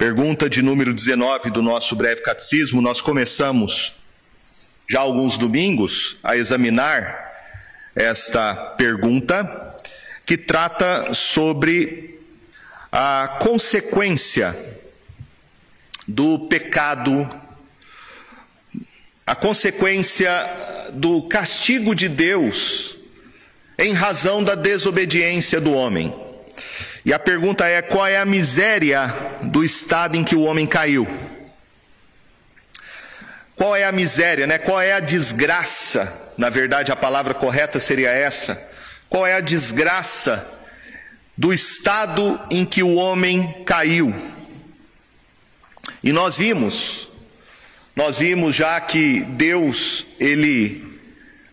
[0.00, 3.96] Pergunta de número 19 do nosso breve catecismo, nós começamos
[4.88, 7.30] já alguns domingos a examinar
[7.94, 9.76] esta pergunta
[10.24, 12.18] que trata sobre
[12.90, 14.56] a consequência
[16.08, 17.28] do pecado,
[19.26, 20.30] a consequência
[20.94, 22.96] do castigo de Deus
[23.78, 26.29] em razão da desobediência do homem.
[27.04, 31.08] E a pergunta é: qual é a miséria do estado em que o homem caiu?
[33.56, 34.58] Qual é a miséria, né?
[34.58, 36.32] Qual é a desgraça?
[36.38, 38.70] Na verdade, a palavra correta seria essa.
[39.08, 40.50] Qual é a desgraça
[41.36, 44.14] do estado em que o homem caiu?
[46.02, 47.10] E nós vimos,
[47.94, 50.98] nós vimos já que Deus, ele,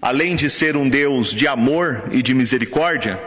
[0.02, 3.20] além de ser um Deus de amor e de misericórdia,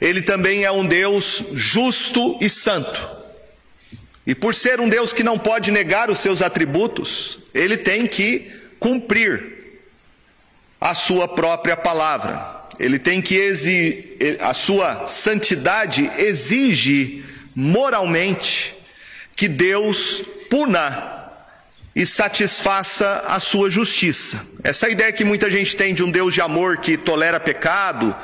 [0.00, 3.24] ele também é um Deus justo e santo.
[4.26, 8.50] E por ser um Deus que não pode negar os seus atributos, ele tem que
[8.80, 9.54] cumprir
[10.80, 12.64] a sua própria palavra.
[12.78, 18.74] Ele tem que exigir, a sua santidade exige moralmente
[19.36, 21.14] que Deus puna
[21.94, 24.44] e satisfaça a sua justiça.
[24.62, 28.14] Essa ideia que muita gente tem de um Deus de amor que tolera pecado,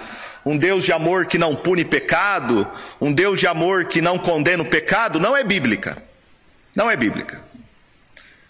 [0.50, 2.66] um Deus de amor que não pune pecado,
[3.00, 5.96] um Deus de amor que não condena o pecado, não é bíblica.
[6.74, 7.40] Não é bíblica.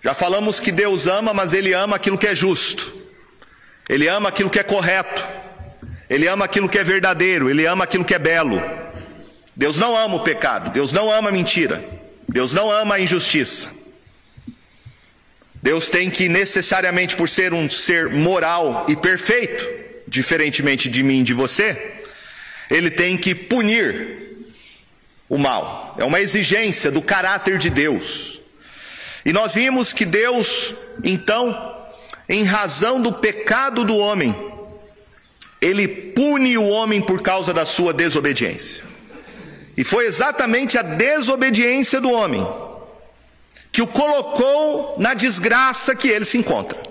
[0.03, 2.91] Já falamos que Deus ama, mas Ele ama aquilo que é justo,
[3.87, 5.23] Ele ama aquilo que é correto,
[6.09, 8.62] Ele ama aquilo que é verdadeiro, Ele ama aquilo que é belo.
[9.55, 11.84] Deus não ama o pecado, Deus não ama a mentira,
[12.27, 13.69] Deus não ama a injustiça.
[15.62, 19.80] Deus tem que necessariamente, por ser um ser moral e perfeito,
[20.11, 22.03] diferentemente de mim e de você,
[22.69, 24.44] ele tem que punir
[25.28, 25.97] o mal.
[25.98, 28.41] É uma exigência do caráter de Deus.
[29.25, 31.86] E nós vimos que Deus, então,
[32.28, 34.34] em razão do pecado do homem,
[35.60, 38.82] ele pune o homem por causa da sua desobediência.
[39.76, 42.44] E foi exatamente a desobediência do homem
[43.70, 46.91] que o colocou na desgraça que ele se encontra.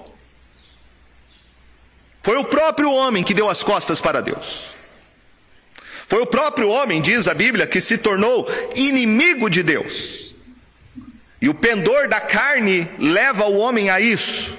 [2.21, 4.67] Foi o próprio homem que deu as costas para Deus.
[6.07, 10.35] Foi o próprio homem, diz a Bíblia, que se tornou inimigo de Deus.
[11.41, 14.57] E o pendor da carne leva o homem a isso,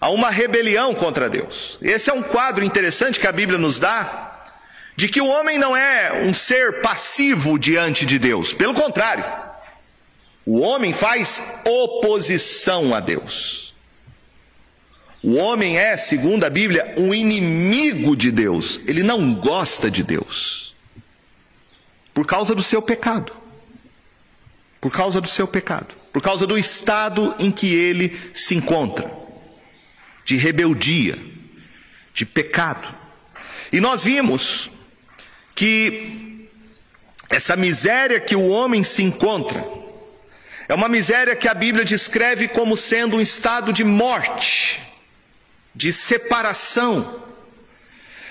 [0.00, 1.78] a uma rebelião contra Deus.
[1.80, 4.44] Esse é um quadro interessante que a Bíblia nos dá,
[4.96, 9.24] de que o homem não é um ser passivo diante de Deus, pelo contrário,
[10.44, 13.63] o homem faz oposição a Deus.
[15.24, 18.78] O homem é, segundo a Bíblia, um inimigo de Deus.
[18.86, 20.74] Ele não gosta de Deus.
[22.12, 23.32] Por causa do seu pecado.
[24.82, 25.94] Por causa do seu pecado.
[26.12, 29.10] Por causa do estado em que ele se encontra.
[30.26, 31.18] De rebeldia.
[32.12, 32.94] De pecado.
[33.72, 34.68] E nós vimos
[35.54, 36.50] que
[37.30, 39.64] essa miséria que o homem se encontra
[40.68, 44.83] é uma miséria que a Bíblia descreve como sendo um estado de morte
[45.74, 47.22] de separação.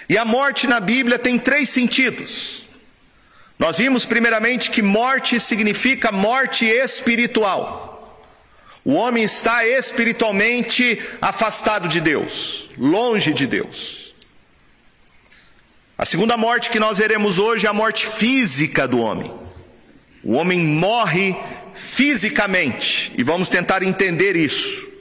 [0.08, 2.64] E a morte na Bíblia tem três sentidos.
[3.58, 7.94] Nós vimos primeiramente que morte significa morte espiritual.
[8.84, 14.14] O homem está espiritualmente afastado de Deus, longe de Deus.
[15.98, 19.32] A segunda morte que nós veremos hoje é a morte física do homem.
[20.22, 21.36] O homem morre
[21.76, 24.93] fisicamente, e vamos tentar entender isso.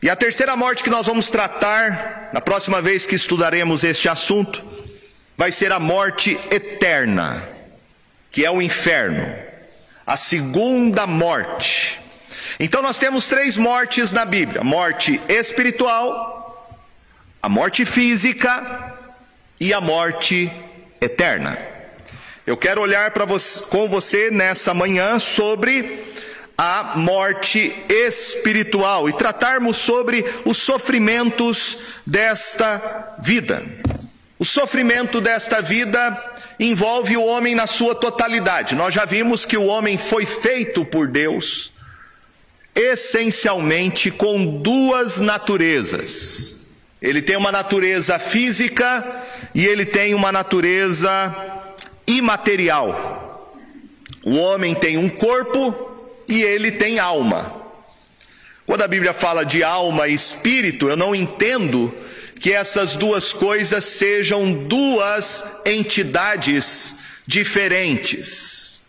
[0.00, 4.64] E a terceira morte que nós vamos tratar, na próxima vez que estudaremos este assunto,
[5.36, 7.42] vai ser a morte eterna,
[8.30, 9.34] que é o inferno,
[10.06, 11.98] a segunda morte.
[12.60, 16.78] Então nós temos três mortes na Bíblia: morte espiritual,
[17.42, 18.94] a morte física
[19.58, 20.48] e a morte
[21.00, 21.58] eterna.
[22.46, 26.04] Eu quero olhar você, com você nessa manhã sobre
[26.60, 33.62] a morte espiritual e tratarmos sobre os sofrimentos desta vida.
[34.36, 38.74] O sofrimento desta vida envolve o homem na sua totalidade.
[38.74, 41.72] Nós já vimos que o homem foi feito por Deus
[42.74, 46.56] essencialmente com duas naturezas.
[47.02, 51.34] Ele tem uma natureza física e ele tem uma natureza
[52.06, 53.54] imaterial.
[54.24, 55.87] O homem tem um corpo
[56.28, 57.56] e ele tem alma.
[58.66, 61.92] Quando a Bíblia fala de alma e espírito, eu não entendo
[62.38, 66.96] que essas duas coisas sejam duas entidades
[67.26, 68.80] diferentes.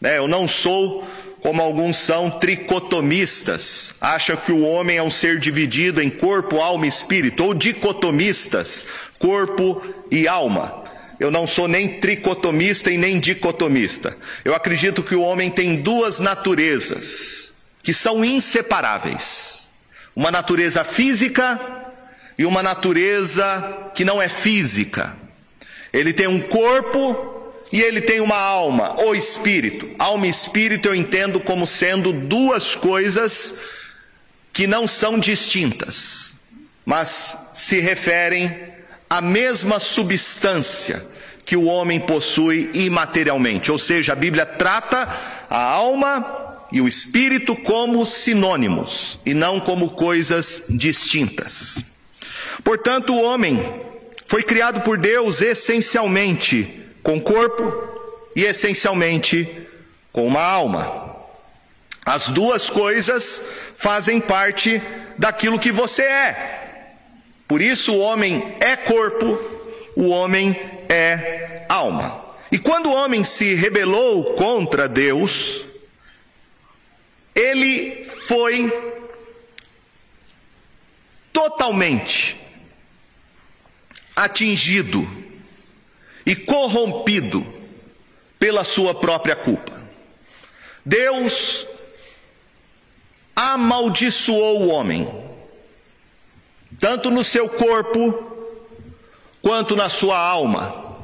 [0.00, 0.18] Né?
[0.18, 1.06] Eu não sou
[1.40, 6.86] como alguns são tricotomistas, acham que o homem é um ser dividido em corpo, alma
[6.86, 8.84] e espírito, ou dicotomistas,
[9.18, 10.85] corpo e alma.
[11.18, 14.16] Eu não sou nem tricotomista e nem dicotomista.
[14.44, 17.52] Eu acredito que o homem tem duas naturezas
[17.82, 19.68] que são inseparáveis:
[20.14, 21.58] uma natureza física
[22.38, 25.16] e uma natureza que não é física.
[25.92, 29.90] Ele tem um corpo e ele tem uma alma, ou espírito.
[29.98, 33.56] Alma e espírito eu entendo como sendo duas coisas
[34.52, 36.34] que não são distintas,
[36.84, 38.65] mas se referem
[39.08, 41.04] à mesma substância
[41.44, 43.70] que o homem possui imaterialmente.
[43.70, 45.08] Ou seja, a Bíblia trata
[45.48, 51.84] a alma e o espírito como sinônimos e não como coisas distintas.
[52.64, 53.62] Portanto, o homem
[54.26, 57.72] foi criado por Deus essencialmente com corpo
[58.34, 59.48] e essencialmente
[60.12, 61.14] com uma alma.
[62.04, 63.42] As duas coisas
[63.76, 64.82] fazem parte
[65.16, 66.55] daquilo que você é.
[67.46, 69.38] Por isso o homem é corpo,
[69.94, 70.50] o homem
[70.88, 72.24] é alma.
[72.50, 75.66] E quando o homem se rebelou contra Deus,
[77.34, 78.72] ele foi
[81.32, 82.36] totalmente
[84.14, 85.06] atingido
[86.24, 87.46] e corrompido
[88.38, 89.84] pela sua própria culpa.
[90.84, 91.66] Deus
[93.34, 95.06] amaldiçoou o homem,
[96.78, 98.32] tanto no seu corpo
[99.42, 100.96] quanto na sua alma,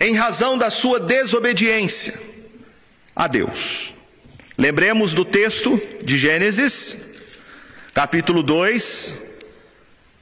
[0.00, 2.20] em razão da sua desobediência
[3.14, 3.92] a Deus.
[4.56, 6.96] Lembremos do texto de Gênesis,
[7.94, 9.22] capítulo 2,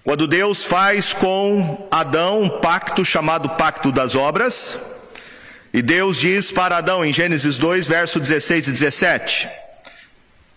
[0.04, 4.78] quando Deus faz com Adão um pacto chamado Pacto das Obras,
[5.72, 9.48] e Deus diz para Adão em Gênesis 2, verso 16 e 17: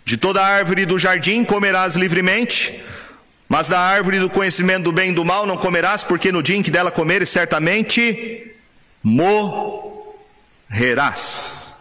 [0.06, 2.82] De toda árvore do jardim comerás livremente,
[3.50, 6.56] mas da árvore do conhecimento do bem e do mal não comerás, porque no dia
[6.56, 8.54] em que dela comeres, certamente
[10.70, 11.74] morrerás.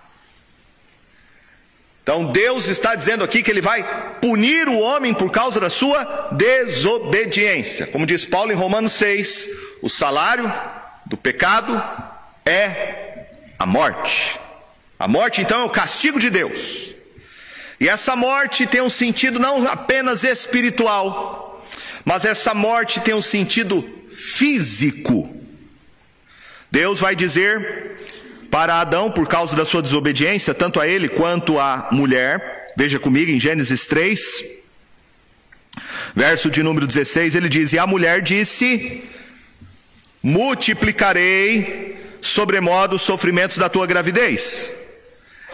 [2.03, 3.85] Então Deus está dizendo aqui que ele vai
[4.19, 7.87] punir o homem por causa da sua desobediência.
[7.87, 9.50] Como diz Paulo em Romanos 6,
[9.82, 10.50] o salário
[11.05, 11.79] do pecado
[12.47, 13.26] é
[13.59, 14.41] a morte.
[14.99, 16.94] A morte então é o castigo de Deus.
[17.79, 21.48] E essa morte tem um sentido não apenas espiritual,
[22.08, 25.28] mas essa morte tem um sentido físico.
[26.70, 27.99] Deus vai dizer
[28.50, 32.72] para Adão por causa da sua desobediência, tanto a ele quanto à mulher.
[32.75, 34.20] Veja comigo em Gênesis 3,
[36.16, 39.05] verso de número 16, ele diz: E a mulher disse:
[40.22, 44.72] Multiplicarei sobremodo os sofrimentos da tua gravidez.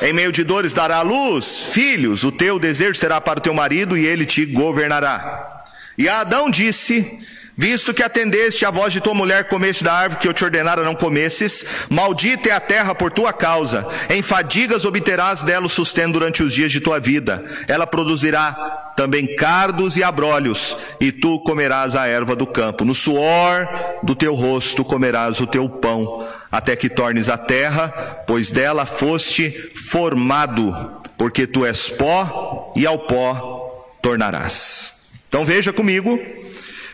[0.01, 3.55] Em meio de dores dará à luz filhos, o teu desejo será para o teu
[3.55, 5.54] marido e ele te governará.
[5.97, 7.25] E Adão disse:
[7.57, 10.83] Visto que atendeste à voz de tua mulher, comeste da árvore que eu te ordenara
[10.83, 16.15] não comesses, maldita é a terra por tua causa, em fadigas obterás dela o sustento
[16.15, 17.45] durante os dias de tua vida.
[17.69, 22.85] Ela produzirá também cardos e abrolhos, e tu comerás a erva do campo.
[22.85, 23.69] No suor
[24.03, 27.89] do teu rosto comerás o teu pão, até que tornes a terra,
[28.27, 29.53] pois dela foste
[29.89, 34.94] formado, porque tu és pó, e ao pó tornarás.
[35.35, 36.17] Então veja comigo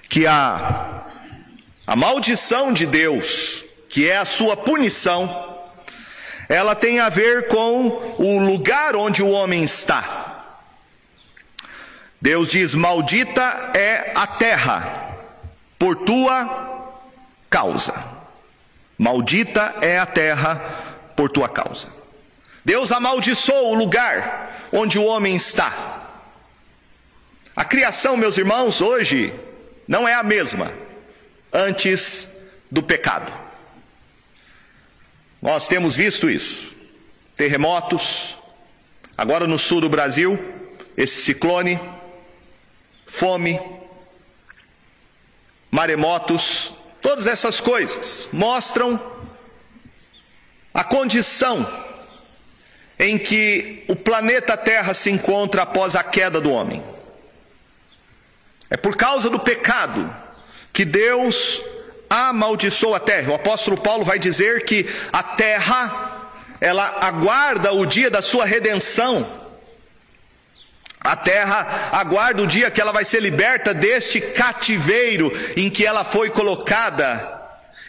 [0.08, 1.02] que a,
[1.86, 5.58] a maldição de Deus, que é a sua punição,
[6.48, 10.56] ela tem a ver com o lugar onde o homem está.
[12.18, 15.18] Deus diz: Maldita é a terra
[15.78, 16.94] por tua
[17.50, 17.92] causa.
[18.96, 20.56] Maldita é a terra
[21.14, 21.88] por tua causa.
[22.64, 25.89] Deus amaldiçoou o lugar onde o homem está.
[27.60, 29.34] A criação, meus irmãos, hoje
[29.86, 30.72] não é a mesma
[31.52, 32.26] antes
[32.70, 33.30] do pecado.
[35.42, 36.72] Nós temos visto isso.
[37.36, 38.34] Terremotos,
[39.14, 40.38] agora no sul do Brasil,
[40.96, 41.78] esse ciclone,
[43.06, 43.60] fome,
[45.70, 48.98] maremotos, todas essas coisas mostram
[50.72, 51.70] a condição
[52.98, 56.82] em que o planeta Terra se encontra após a queda do homem.
[58.70, 60.14] É por causa do pecado
[60.72, 61.60] que Deus
[62.08, 63.32] amaldiçoou a terra.
[63.32, 69.38] O apóstolo Paulo vai dizer que a terra, ela aguarda o dia da sua redenção.
[71.00, 76.04] A terra aguarda o dia que ela vai ser liberta deste cativeiro em que ela
[76.04, 77.38] foi colocada.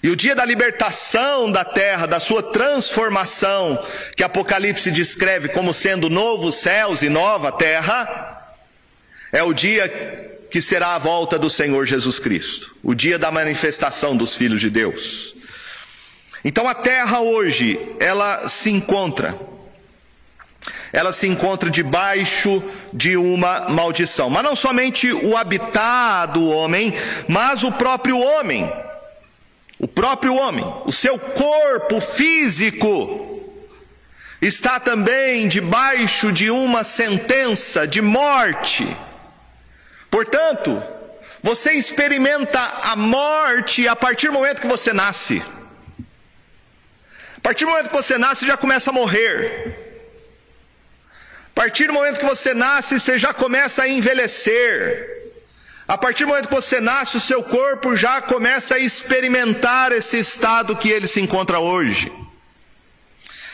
[0.01, 3.85] E o dia da libertação da terra, da sua transformação,
[4.15, 8.55] que Apocalipse descreve como sendo novos céus e nova terra,
[9.31, 14.15] é o dia que será a volta do Senhor Jesus Cristo, o dia da manifestação
[14.15, 15.33] dos filhos de Deus.
[16.43, 19.49] Então a terra hoje, ela se encontra
[20.93, 22.61] ela se encontra debaixo
[22.93, 24.29] de uma maldição.
[24.29, 26.93] Mas não somente o habitat do homem,
[27.27, 28.71] mas o próprio homem.
[29.79, 33.41] O próprio homem, o seu corpo físico,
[34.41, 38.85] está também debaixo de uma sentença de morte.
[40.11, 40.83] Portanto,
[41.41, 45.41] você experimenta a morte a partir do momento que você nasce.
[47.37, 49.79] A partir do momento que você nasce, já começa a morrer.
[51.47, 55.33] A partir do momento que você nasce, você já começa a envelhecer.
[55.87, 60.19] A partir do momento que você nasce, o seu corpo já começa a experimentar esse
[60.19, 62.11] estado que ele se encontra hoje.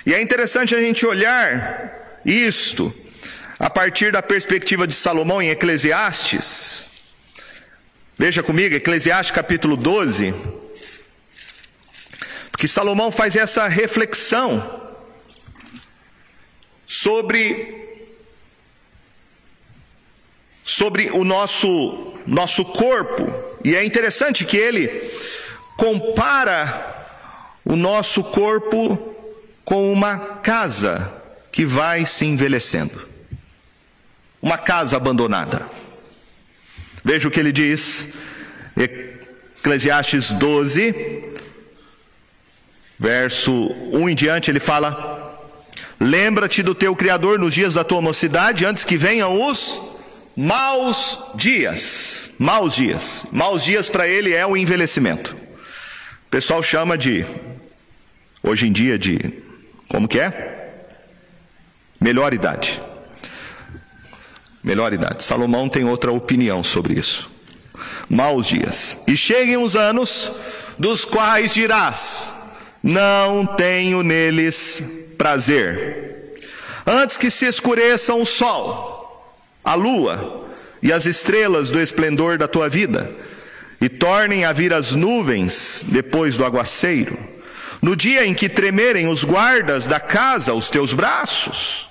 [0.05, 2.93] E é interessante a gente olhar isto
[3.59, 6.87] a partir da perspectiva de Salomão em Eclesiastes.
[8.17, 10.33] Veja comigo, Eclesiastes capítulo 12.
[12.51, 14.87] Porque Salomão faz essa reflexão
[16.85, 17.85] sobre
[20.63, 23.31] sobre o nosso nosso corpo.
[23.63, 24.87] E é interessante que ele
[25.77, 27.05] compara
[27.63, 29.15] o nosso corpo
[29.63, 31.13] com uma casa
[31.51, 33.06] que vai se envelhecendo.
[34.41, 35.65] Uma casa abandonada.
[37.03, 38.13] Veja o que ele diz,
[38.75, 40.93] Eclesiastes 12,
[42.99, 43.51] verso
[43.93, 45.47] 1 em diante, ele fala:
[45.99, 49.81] Lembra-te do teu Criador nos dias da tua mocidade, antes que venham os
[50.35, 52.29] maus dias.
[52.37, 53.25] Maus dias.
[53.31, 55.35] Maus dias para ele é o envelhecimento.
[55.35, 57.25] O pessoal chama de,
[58.43, 59.17] hoje em dia, de,
[59.87, 60.83] como que é?
[61.99, 62.79] Melhor idade.
[64.63, 65.23] Melhor idade.
[65.23, 67.29] Salomão tem outra opinião sobre isso.
[68.09, 69.03] Maus dias.
[69.07, 70.31] E cheguem os anos
[70.77, 72.33] dos quais dirás:
[72.81, 74.83] Não tenho neles
[75.17, 76.35] prazer.
[76.85, 78.97] Antes que se escureçam o sol
[79.67, 80.47] a lua
[80.81, 83.11] e as estrelas do esplendor da tua vida,
[83.81, 87.19] e tornem a vir as nuvens depois do aguaceiro,
[87.81, 91.86] no dia em que tremerem os guardas da casa os teus braços,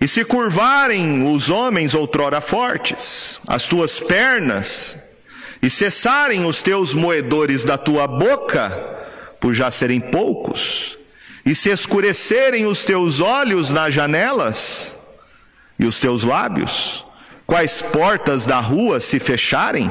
[0.00, 4.98] e se curvarem os homens outrora fortes, as tuas pernas,
[5.60, 8.70] e cessarem os teus moedores da tua boca,
[9.40, 10.96] por já serem poucos,
[11.44, 14.96] e se escurecerem os teus olhos nas janelas,
[15.78, 17.04] e os teus lábios?
[17.46, 19.90] Quais portas da rua se fecharem?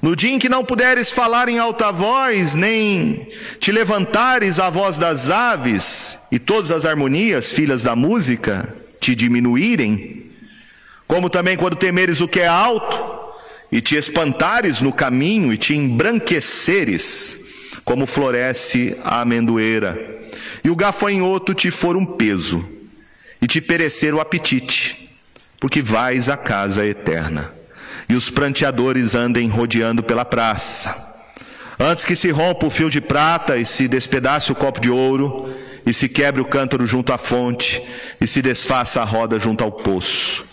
[0.00, 3.28] No dia em que não puderes falar em alta voz, nem
[3.58, 10.30] te levantares a voz das aves, e todas as harmonias, filhas da música, te diminuírem,
[11.06, 13.16] como também quando temeres o que é alto,
[13.70, 17.38] e te espantares no caminho, e te embranqueceres,
[17.84, 19.98] como floresce a amendoeira,
[20.62, 22.64] e o gafanhoto te for um peso,
[23.40, 25.10] e te perecer o apetite,
[25.60, 27.52] porque vais à casa eterna.
[28.08, 31.14] E os pranteadores andem rodeando pela praça.
[31.78, 35.52] Antes que se rompa o fio de prata e se despedace o copo de ouro,
[35.86, 37.80] e se quebre o cântaro junto à fonte,
[38.20, 40.44] e se desfaça a roda junto ao poço,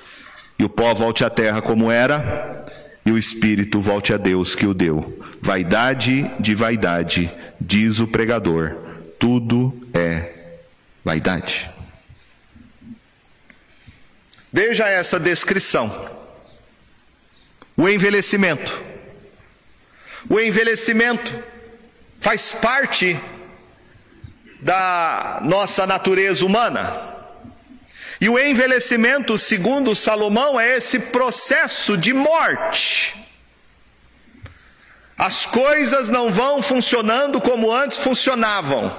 [0.59, 2.63] e o pó volte à terra como era,
[3.03, 5.19] e o espírito volte a Deus que o deu.
[5.41, 8.75] Vaidade de vaidade, diz o pregador,
[9.19, 10.31] tudo é
[11.03, 11.69] vaidade.
[14.51, 16.11] Veja essa descrição.
[17.75, 18.79] O envelhecimento.
[20.29, 21.43] O envelhecimento
[22.21, 23.19] faz parte
[24.63, 27.13] da nossa natureza humana.
[28.19, 33.21] E o envelhecimento, segundo Salomão, é esse processo de morte.
[35.17, 38.95] As coisas não vão funcionando como antes funcionavam.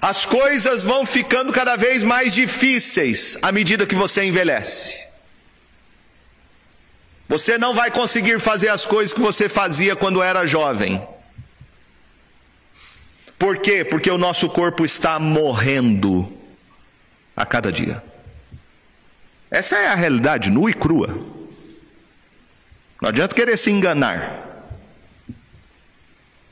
[0.00, 4.98] As coisas vão ficando cada vez mais difíceis à medida que você envelhece.
[7.28, 11.06] Você não vai conseguir fazer as coisas que você fazia quando era jovem.
[13.42, 13.84] Por quê?
[13.84, 16.32] Porque o nosso corpo está morrendo
[17.36, 18.00] a cada dia.
[19.50, 21.08] Essa é a realidade nua e crua.
[23.00, 24.64] Não adianta querer se enganar.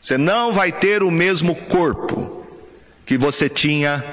[0.00, 2.44] Você não vai ter o mesmo corpo
[3.06, 4.04] que você tinha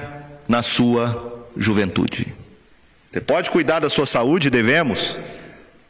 [0.47, 2.31] na sua juventude.
[3.09, 5.17] Você pode cuidar da sua saúde, devemos.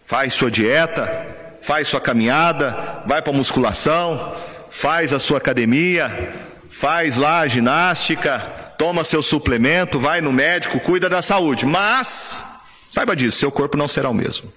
[0.06, 4.38] Faz sua dieta, faz sua caminhada, vai para musculação,
[4.72, 6.47] faz a sua academia,
[6.80, 8.40] faz lá a ginástica,
[8.78, 11.66] toma seu suplemento, vai no médico, cuida da saúde.
[11.66, 12.46] Mas,
[12.88, 14.54] saiba disso, seu corpo não será o mesmo.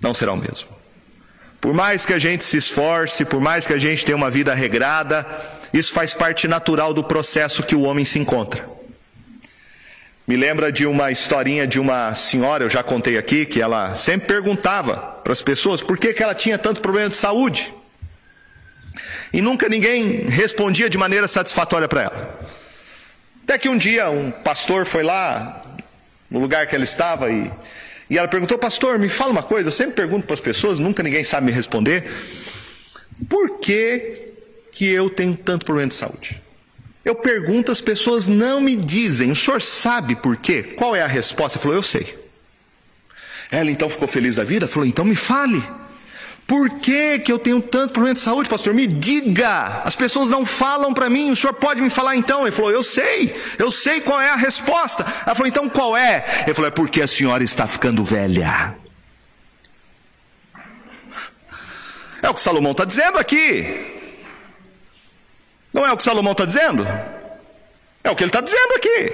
[0.00, 0.68] Não será o mesmo.
[1.60, 4.54] Por mais que a gente se esforce, por mais que a gente tenha uma vida
[4.54, 5.26] regrada,
[5.72, 8.66] isso faz parte natural do processo que o homem se encontra.
[10.26, 14.28] Me lembra de uma historinha de uma senhora, eu já contei aqui, que ela sempre
[14.28, 17.81] perguntava para as pessoas por que, que ela tinha tanto problema de saúde.
[19.32, 22.40] E nunca ninguém respondia de maneira satisfatória para ela.
[23.44, 25.62] Até que um dia um pastor foi lá,
[26.30, 27.50] no lugar que ela estava, e,
[28.10, 29.68] e ela perguntou: Pastor, me fala uma coisa.
[29.68, 32.10] Eu sempre pergunto para as pessoas, nunca ninguém sabe me responder.
[33.28, 34.32] Por que,
[34.70, 36.42] que eu tenho tanto problema de saúde?
[37.04, 39.30] Eu pergunto, as pessoas não me dizem.
[39.30, 40.62] O senhor sabe por quê?
[40.62, 41.58] Qual é a resposta?
[41.58, 42.22] Ele falou: Eu sei.
[43.50, 44.68] Ela então ficou feliz da vida?
[44.68, 45.62] Falou: Então me fale.
[46.52, 48.74] Por que, que eu tenho tanto problema de saúde, pastor?
[48.74, 49.80] Me diga.
[49.86, 51.30] As pessoas não falam para mim.
[51.30, 52.42] O senhor pode me falar então?
[52.42, 53.34] Ele falou: Eu sei.
[53.58, 55.02] Eu sei qual é a resposta.
[55.24, 56.42] Ela falou: Então qual é?
[56.44, 58.76] Ele falou: É porque a senhora está ficando velha.
[62.20, 64.02] É o que Salomão está dizendo aqui.
[65.72, 66.86] Não é o que Salomão está dizendo?
[68.04, 69.10] É o que ele está dizendo aqui.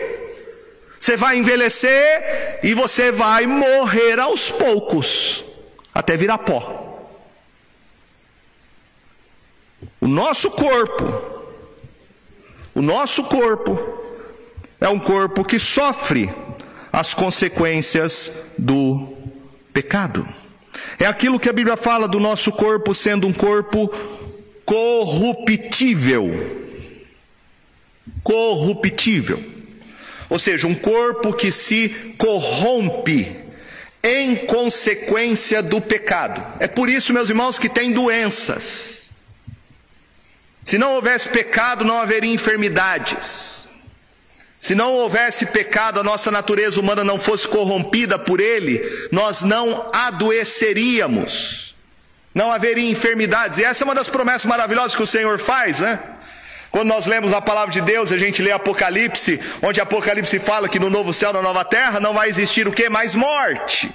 [0.99, 5.45] Você vai envelhecer e você vai morrer aos poucos,
[5.95, 6.88] até virar pó.
[10.01, 11.05] O nosso corpo,
[12.75, 13.79] o nosso corpo,
[14.81, 16.31] é um corpo que sofre
[16.93, 19.17] as consequências do
[19.73, 20.27] pecado.
[20.99, 23.93] É aquilo que a Bíblia fala do nosso corpo sendo um corpo
[24.65, 26.69] corruptível.
[28.23, 29.43] Corruptível.
[30.29, 33.35] Ou seja, um corpo que se corrompe
[34.03, 36.45] em consequência do pecado.
[36.61, 38.98] É por isso, meus irmãos, que tem doenças.
[40.69, 43.67] Se não houvesse pecado, não haveria enfermidades.
[44.59, 49.91] Se não houvesse pecado, a nossa natureza humana não fosse corrompida por ele, nós não
[49.95, 51.75] adoeceríamos
[52.35, 53.59] não haveria enfermidades.
[53.59, 55.99] E essa é uma das promessas maravilhosas que o Senhor faz, né?
[56.71, 60.79] Quando nós lemos a palavra de Deus, a gente lê Apocalipse, onde Apocalipse fala que
[60.79, 62.91] no novo céu, na nova terra, não vai existir o que?
[62.91, 63.91] Mais morte.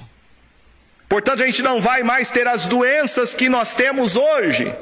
[1.07, 4.73] Portanto, a gente não vai mais ter as doenças que nós temos hoje.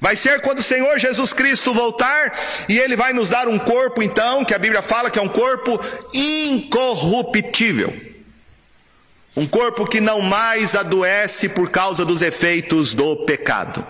[0.00, 2.32] Vai ser quando o Senhor Jesus Cristo voltar
[2.68, 5.28] e Ele vai nos dar um corpo, então, que a Bíblia fala que é um
[5.28, 5.80] corpo
[6.14, 7.92] incorruptível.
[9.36, 13.84] Um corpo que não mais adoece por causa dos efeitos do pecado,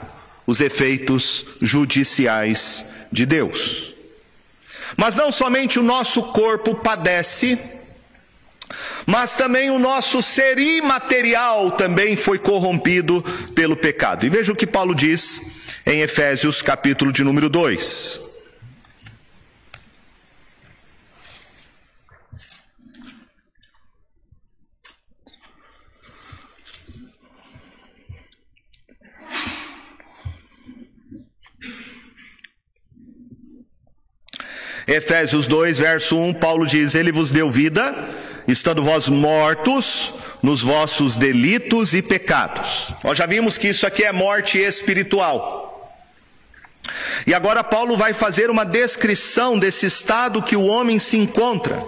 [0.46, 3.94] os efeitos judiciais de Deus.
[4.96, 7.58] Mas não somente o nosso corpo padece,
[9.06, 13.22] mas também o nosso ser imaterial também foi corrompido
[13.54, 14.26] pelo pecado.
[14.26, 15.57] E veja o que Paulo diz
[15.88, 18.20] em Efésios capítulo de número 2.
[34.86, 37.94] Efésios 2, verso 1, Paulo diz: Ele vos deu vida,
[38.46, 42.92] estando vós mortos nos vossos delitos e pecados.
[43.02, 45.67] Nós já vimos que isso aqui é morte espiritual.
[47.26, 51.84] E agora Paulo vai fazer uma descrição desse estado que o homem se encontra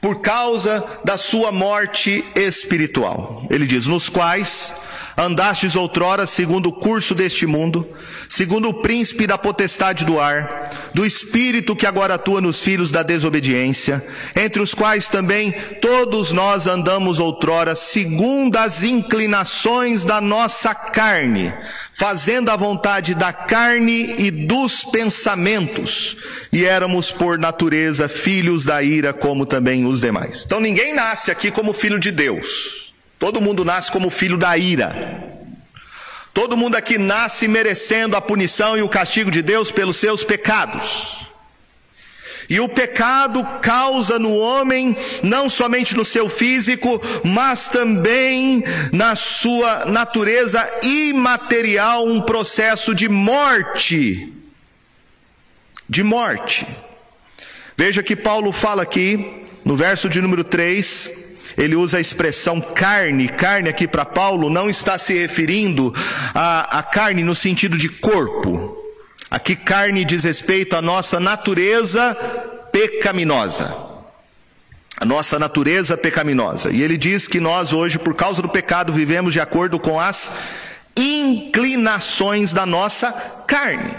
[0.00, 3.46] por causa da sua morte espiritual.
[3.50, 4.74] Ele diz: Nos quais
[5.16, 7.88] andastes outrora segundo o curso deste mundo,
[8.28, 13.02] segundo o príncipe da potestade do ar, do espírito que agora atua nos filhos da
[13.02, 21.52] desobediência, entre os quais também todos nós andamos outrora segundo as inclinações da nossa carne,
[21.92, 26.16] fazendo a vontade da carne e dos pensamentos,
[26.52, 30.42] e éramos por natureza filhos da ira como também os demais.
[30.44, 32.83] Então ninguém nasce aqui como filho de Deus.
[33.18, 35.32] Todo mundo nasce como filho da ira.
[36.32, 41.24] Todo mundo aqui nasce merecendo a punição e o castigo de Deus pelos seus pecados.
[42.48, 49.86] E o pecado causa no homem, não somente no seu físico, mas também na sua
[49.86, 54.32] natureza imaterial, um processo de morte.
[55.88, 56.66] De morte.
[57.76, 61.23] Veja que Paulo fala aqui, no verso de número 3,
[61.56, 63.28] ele usa a expressão carne.
[63.28, 65.94] Carne aqui para Paulo não está se referindo
[66.34, 68.76] à, carne no sentido de corpo.
[69.30, 72.14] Aqui, carne diz respeito à nossa natureza
[72.70, 73.74] pecaminosa.
[74.96, 76.70] A nossa natureza pecaminosa.
[76.70, 80.32] E ele diz que nós hoje, por causa do pecado, vivemos de acordo com as
[80.96, 83.10] inclinações da nossa
[83.46, 83.92] carne.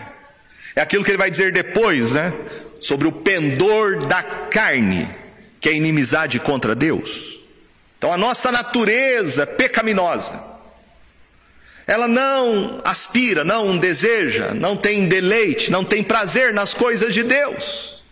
[0.75, 2.33] É aquilo que ele vai dizer depois, né?
[2.79, 5.07] Sobre o pendor da carne,
[5.59, 7.34] que é inimizade contra Deus.
[8.05, 10.39] Então a nossa natureza pecaminosa,
[11.87, 18.03] ela não aspira, não deseja, não tem deleite, não tem prazer nas coisas de Deus.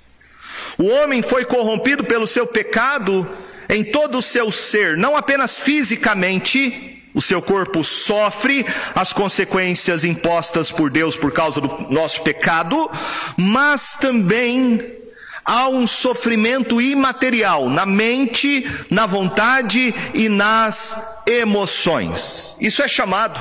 [0.79, 3.29] O homem foi corrompido pelo seu pecado
[3.69, 10.71] em todo o seu ser, não apenas fisicamente, o seu corpo sofre as consequências impostas
[10.71, 12.89] por Deus por causa do nosso pecado,
[13.37, 15.02] mas também
[15.45, 22.57] há um sofrimento imaterial na mente, na vontade e nas emoções.
[22.59, 23.39] Isso é chamado,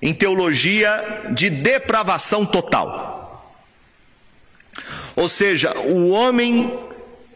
[0.00, 3.54] em teologia, de depravação total.
[5.16, 6.78] Ou seja, o homem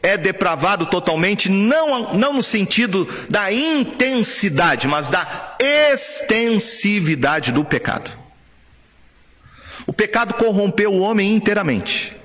[0.02, 8.10] é depravado totalmente, não, não no sentido da intensidade, mas da extensividade do pecado.
[9.86, 12.16] O pecado corrompeu o homem inteiramente.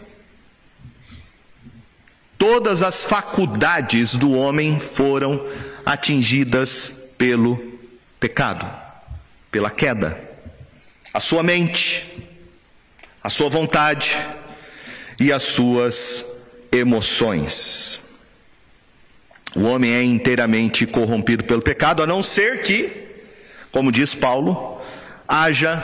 [2.45, 5.47] Todas as faculdades do homem foram
[5.85, 7.79] atingidas pelo
[8.19, 8.69] pecado,
[9.49, 10.21] pela queda.
[11.13, 12.27] A sua mente,
[13.23, 14.17] a sua vontade
[15.17, 16.25] e as suas
[16.69, 18.01] emoções.
[19.55, 22.91] O homem é inteiramente corrompido pelo pecado, a não ser que,
[23.71, 24.81] como diz Paulo,
[25.25, 25.81] haja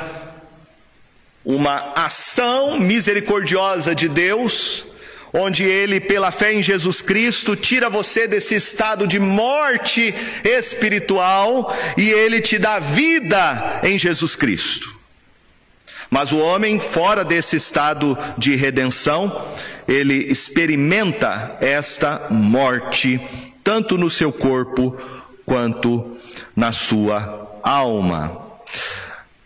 [1.45, 4.88] uma ação misericordiosa de Deus,
[5.33, 10.13] onde Ele, pela fé em Jesus Cristo, tira você desse estado de morte
[10.43, 14.99] espiritual e Ele te dá vida em Jesus Cristo.
[16.09, 19.45] Mas o homem, fora desse estado de redenção,
[19.87, 23.21] ele experimenta esta morte,
[23.63, 24.97] tanto no seu corpo
[25.45, 26.17] quanto
[26.55, 28.49] na sua alma.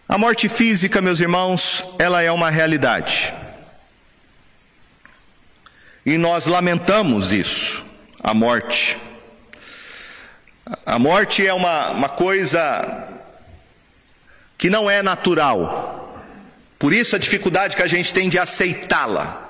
[0.07, 3.33] A morte física, meus irmãos, ela é uma realidade.
[6.05, 7.85] E nós lamentamos isso,
[8.21, 8.97] a morte.
[10.85, 13.07] A morte é uma, uma coisa
[14.57, 16.23] que não é natural.
[16.77, 19.49] Por isso a dificuldade que a gente tem de aceitá-la.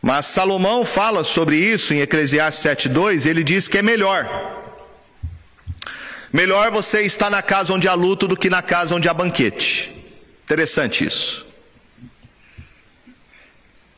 [0.00, 4.28] Mas Salomão fala sobre isso em Eclesiastes 7:2, ele diz que é melhor.
[6.32, 9.92] Melhor você estar na casa onde há luto do que na casa onde há banquete.
[10.44, 11.49] Interessante isso.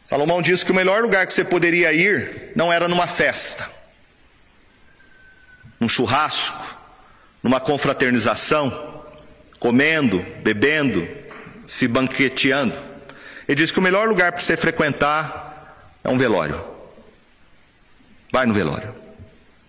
[0.05, 3.69] Salomão diz que o melhor lugar que você poderia ir não era numa festa,
[5.79, 6.63] num churrasco,
[7.43, 9.05] numa confraternização,
[9.59, 11.09] comendo, bebendo,
[11.67, 12.75] se banqueteando.
[13.49, 16.63] Ele diz que o melhor lugar para você frequentar é um velório.
[18.31, 18.95] Vai no velório.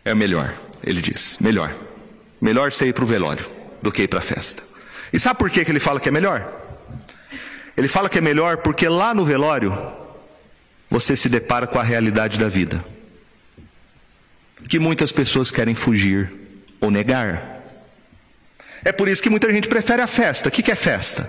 [0.06, 1.38] É o melhor, ele diz.
[1.40, 1.76] Melhor.
[2.42, 3.46] Melhor você ir para o velório
[3.82, 4.64] do que ir para a festa.
[5.12, 6.62] E sabe por que, que ele fala que é melhor?
[7.76, 9.76] Ele fala que é melhor porque lá no velório
[10.94, 12.86] você se depara com a realidade da vida.
[14.70, 16.32] Que muitas pessoas querem fugir
[16.80, 17.64] ou negar.
[18.86, 20.50] É por isso que muita gente prefere a festa.
[20.50, 21.28] O que, é festa?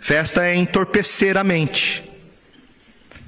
[0.00, 2.08] Festa é entorpecer a mente.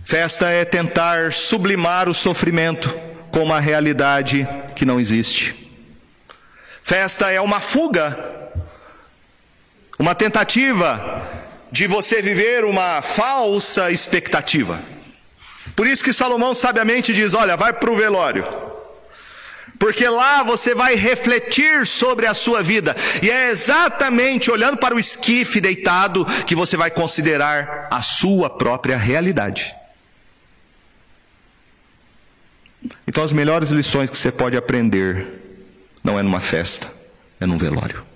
[0.05, 2.97] Festa é tentar sublimar o sofrimento
[3.33, 5.73] com uma realidade que não existe.
[6.85, 8.17] Festa é uma fuga,
[9.99, 11.34] uma tentativa
[11.75, 14.81] de você viver uma falsa expectativa.
[15.75, 18.45] Por isso que Salomão sabiamente diz: olha, vai para o velório
[19.77, 25.01] porque lá você vai refletir sobre a sua vida, e é exatamente olhando para o
[25.01, 29.75] esquife deitado que você vai considerar a sua própria realidade.
[33.07, 35.27] Então, as melhores lições que você pode aprender
[36.05, 36.91] não é numa festa,
[37.41, 38.14] é num velório.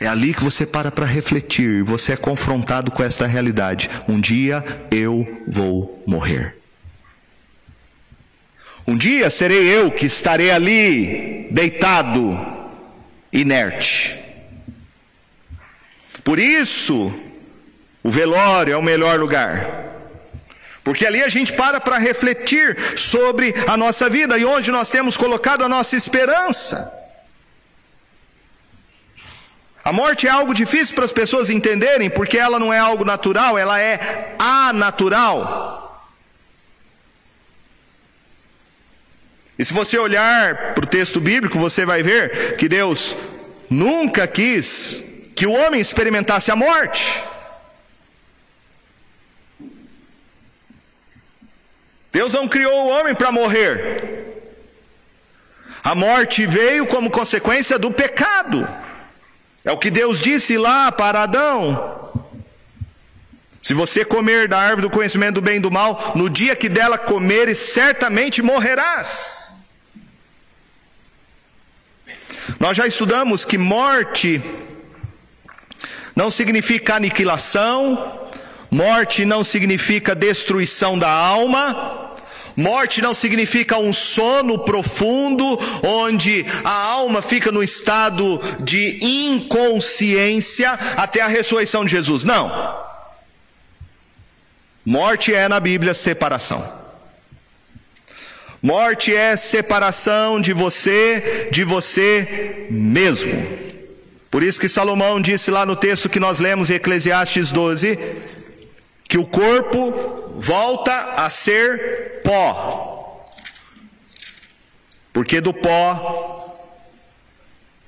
[0.00, 3.90] É ali que você para para refletir, você é confrontado com esta realidade.
[4.08, 6.56] Um dia eu vou morrer.
[8.86, 12.38] Um dia serei eu que estarei ali, deitado,
[13.30, 14.18] inerte.
[16.24, 17.12] Por isso,
[18.02, 19.84] o velório é o melhor lugar.
[20.82, 25.14] Porque ali a gente para para refletir sobre a nossa vida e onde nós temos
[25.14, 26.99] colocado a nossa esperança.
[29.82, 33.56] A morte é algo difícil para as pessoas entenderem, porque ela não é algo natural,
[33.56, 35.80] ela é anatural.
[39.58, 43.16] E se você olhar para o texto bíblico, você vai ver que Deus
[43.68, 47.22] nunca quis que o homem experimentasse a morte.
[52.12, 54.30] Deus não criou o homem para morrer.
[55.82, 58.68] A morte veio como consequência do pecado.
[59.64, 62.10] É o que Deus disse lá para Adão.
[63.60, 66.68] Se você comer da árvore do conhecimento do bem e do mal, no dia que
[66.68, 69.54] dela comeres, certamente morrerás.
[72.58, 74.42] Nós já estudamos que morte
[76.16, 78.28] não significa aniquilação,
[78.70, 82.09] morte não significa destruição da alma,
[82.60, 91.22] Morte não significa um sono profundo, onde a alma fica no estado de inconsciência até
[91.22, 92.22] a ressurreição de Jesus.
[92.22, 92.50] Não.
[94.84, 96.80] Morte é na Bíblia separação.
[98.62, 103.32] Morte é separação de você, de você mesmo.
[104.30, 107.98] Por isso que Salomão disse lá no texto que nós lemos em Eclesiastes 12,
[109.08, 113.26] que o corpo volta a ser pó.
[115.12, 116.56] Porque do pó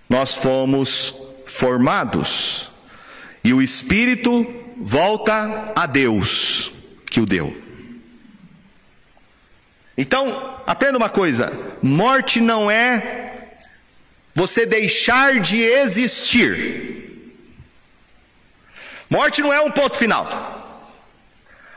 [0.08, 1.14] nós fomos
[1.46, 2.68] formados.
[3.44, 4.44] E o espírito
[4.76, 6.72] volta a Deus
[7.08, 7.56] que o deu.
[9.96, 13.50] Então, aprenda uma coisa: morte não é
[14.34, 16.90] você deixar de existir.
[19.08, 20.26] Morte não é um ponto final.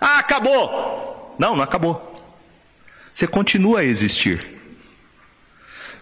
[0.01, 1.36] Ah, acabou.
[1.38, 2.14] Não, não acabou.
[3.15, 4.45] Você continua a existir.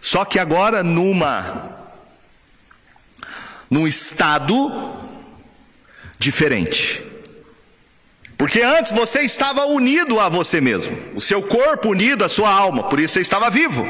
[0.01, 1.77] Só que agora numa
[3.69, 4.99] num estado
[6.17, 7.03] diferente.
[8.35, 12.89] Porque antes você estava unido a você mesmo, o seu corpo unido à sua alma,
[12.89, 13.87] por isso você estava vivo.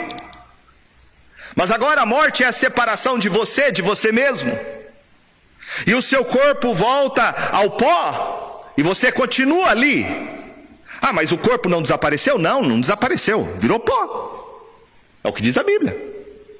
[1.56, 4.52] Mas agora a morte é a separação de você, de você mesmo.
[5.88, 10.33] E o seu corpo volta ao pó, e você continua ali.
[11.06, 12.40] Ah, mas o corpo não desapareceu?
[12.40, 14.70] Não, não desapareceu, virou pó.
[15.22, 16.02] É o que diz a Bíblia.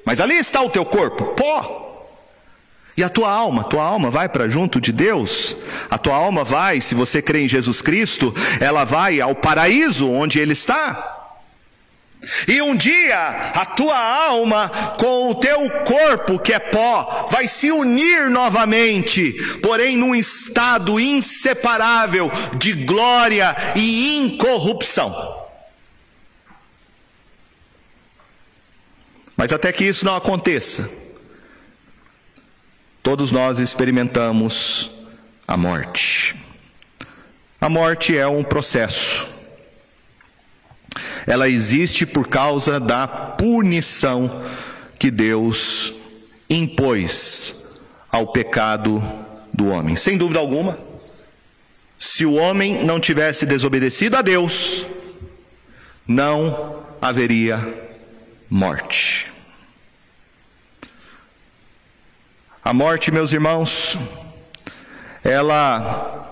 [0.04, 2.06] Mas ali está o teu corpo, pó.
[2.94, 5.56] E a tua alma, tua alma vai para junto de Deus.
[5.88, 10.38] A tua alma vai, se você crê em Jesus Cristo, ela vai ao paraíso onde
[10.38, 11.13] ele está.
[12.46, 13.18] E um dia
[13.54, 19.32] a tua alma com o teu corpo, que é pó, vai se unir novamente,
[19.62, 25.42] porém num estado inseparável de glória e incorrupção.
[29.36, 30.90] Mas até que isso não aconteça,
[33.02, 34.90] todos nós experimentamos
[35.46, 36.36] a morte.
[37.60, 39.33] A morte é um processo
[41.26, 44.44] ela existe por causa da punição
[44.98, 45.92] que Deus
[46.48, 47.64] impôs
[48.10, 49.02] ao pecado
[49.52, 49.96] do homem.
[49.96, 50.78] Sem dúvida alguma,
[51.98, 54.86] se o homem não tivesse desobedecido a Deus,
[56.06, 57.58] não haveria
[58.48, 59.32] morte.
[62.62, 63.98] A morte, meus irmãos,
[65.22, 66.23] ela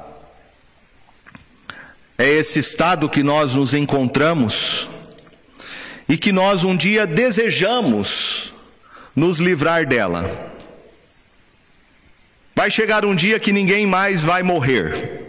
[2.19, 4.89] é esse estado que nós nos encontramos
[6.09, 8.53] e que nós um dia desejamos
[9.15, 10.53] nos livrar dela.
[12.55, 15.21] Vai chegar um dia que ninguém mais vai morrer.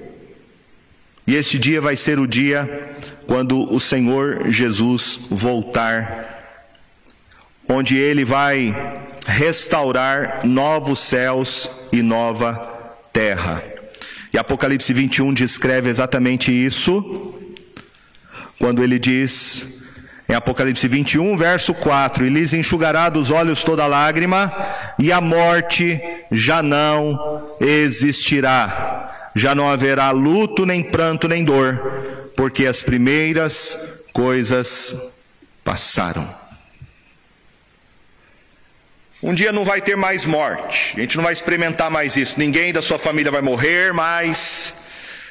[1.25, 6.59] E este dia vai ser o dia quando o Senhor Jesus voltar,
[7.67, 8.75] onde ele vai
[9.25, 12.55] restaurar novos céus e nova
[13.13, 13.72] terra.
[14.33, 17.35] E Apocalipse 21 descreve exatamente isso,
[18.57, 19.83] quando ele diz,
[20.27, 24.51] em Apocalipse 21, verso 4: E lhes enxugará dos olhos toda lágrima,
[24.97, 29.29] e a morte já não existirá.
[29.35, 33.77] Já não haverá luto, nem pranto, nem dor, porque as primeiras
[34.11, 34.95] coisas
[35.63, 36.42] passaram.
[39.23, 42.37] Um dia não vai ter mais morte, a gente não vai experimentar mais isso.
[42.37, 44.75] Ninguém da sua família vai morrer mais,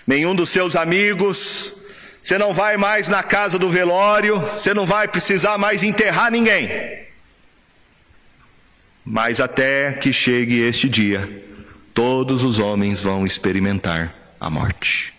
[0.07, 1.75] nenhum dos seus amigos.
[2.23, 6.71] Você não vai mais na casa do velório, você não vai precisar mais enterrar ninguém.
[9.05, 11.45] Mas até que chegue este dia,
[11.93, 15.13] todos os homens vão experimentar a morte.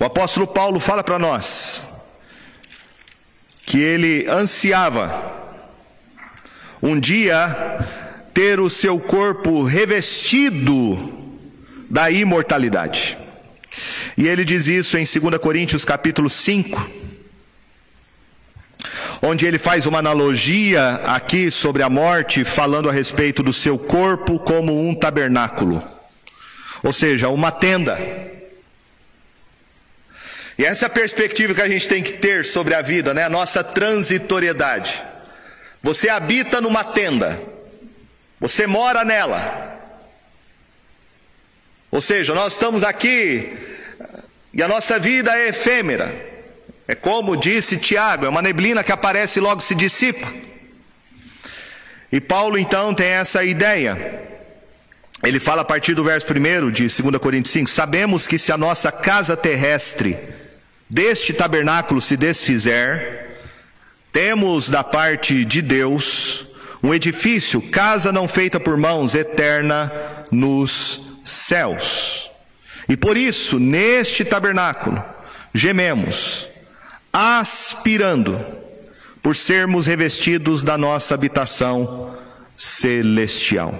[0.00, 1.80] O apóstolo Paulo fala para nós
[3.64, 5.43] que ele ansiava
[6.84, 7.78] um dia
[8.34, 11.32] ter o seu corpo revestido
[11.88, 13.16] da imortalidade.
[14.18, 16.90] E ele diz isso em 2 Coríntios capítulo 5,
[19.22, 24.38] onde ele faz uma analogia aqui sobre a morte, falando a respeito do seu corpo
[24.38, 25.82] como um tabernáculo,
[26.82, 27.98] ou seja, uma tenda.
[30.58, 33.24] E essa é a perspectiva que a gente tem que ter sobre a vida, né?
[33.24, 35.13] A nossa transitoriedade.
[35.84, 37.38] Você habita numa tenda.
[38.40, 39.78] Você mora nela.
[41.90, 43.54] Ou seja, nós estamos aqui
[44.54, 46.10] e a nossa vida é efêmera.
[46.88, 50.26] É como disse Tiago, é uma neblina que aparece e logo se dissipa.
[52.10, 54.22] E Paulo então tem essa ideia.
[55.22, 58.56] Ele fala a partir do verso 1 de 2 Coríntios 5: Sabemos que se a
[58.56, 60.18] nossa casa terrestre
[60.88, 63.23] deste tabernáculo se desfizer,
[64.14, 66.46] temos da parte de Deus
[66.80, 69.90] um edifício, casa não feita por mãos, eterna
[70.30, 72.30] nos céus.
[72.88, 75.02] E por isso, neste tabernáculo,
[75.52, 76.46] gememos,
[77.12, 78.38] aspirando
[79.20, 82.16] por sermos revestidos da nossa habitação
[82.56, 83.74] celestial.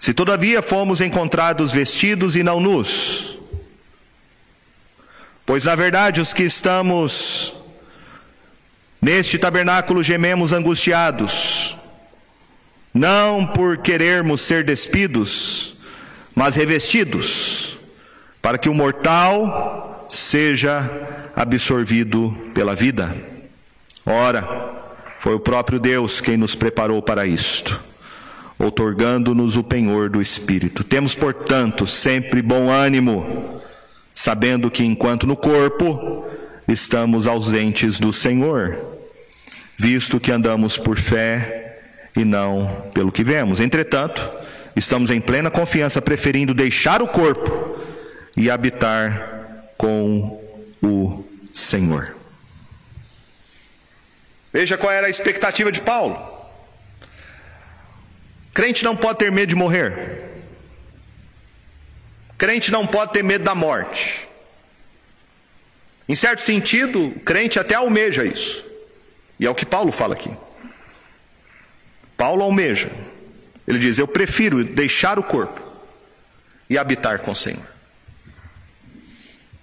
[0.00, 3.38] Se todavia fomos encontrados vestidos e não nus,
[5.46, 7.59] pois na verdade os que estamos
[9.00, 11.76] neste tabernáculo gememos angustiados,
[12.92, 15.76] não por querermos ser despidos,
[16.34, 17.78] mas revestidos,
[18.42, 20.90] para que o mortal seja
[21.34, 23.14] absorvido pela vida.
[24.04, 24.74] Ora,
[25.20, 27.80] foi o próprio Deus quem nos preparou para isto,
[28.58, 30.82] outorgando-nos o penhor do Espírito.
[30.82, 33.60] Temos, portanto, sempre bom ânimo,
[34.12, 36.26] sabendo que enquanto no corpo
[36.66, 38.89] estamos ausentes do Senhor,
[39.80, 41.78] visto que andamos por fé
[42.14, 43.60] e não pelo que vemos.
[43.60, 44.30] Entretanto,
[44.76, 47.80] estamos em plena confiança, preferindo deixar o corpo
[48.36, 50.38] e habitar com
[50.82, 52.14] o Senhor.
[54.52, 56.14] Veja qual era a expectativa de Paulo.
[58.52, 60.28] Crente não pode ter medo de morrer.
[62.36, 64.28] Crente não pode ter medo da morte.
[66.06, 68.69] Em certo sentido, crente até almeja isso.
[69.40, 70.30] E é o que Paulo fala aqui.
[72.14, 72.92] Paulo almeja.
[73.66, 75.62] Ele diz: Eu prefiro deixar o corpo
[76.68, 77.64] e habitar com o Senhor.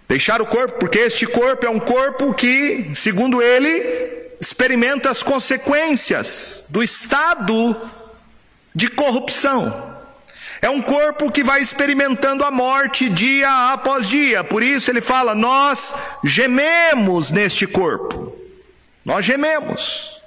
[0.09, 6.65] Deixar o corpo, porque este corpo é um corpo que, segundo ele, experimenta as consequências
[6.69, 7.75] do estado
[8.73, 9.95] de corrupção.
[10.59, 14.43] É um corpo que vai experimentando a morte dia após dia.
[14.43, 18.36] Por isso ele fala: Nós gememos neste corpo.
[19.07, 20.21] Nós gememos.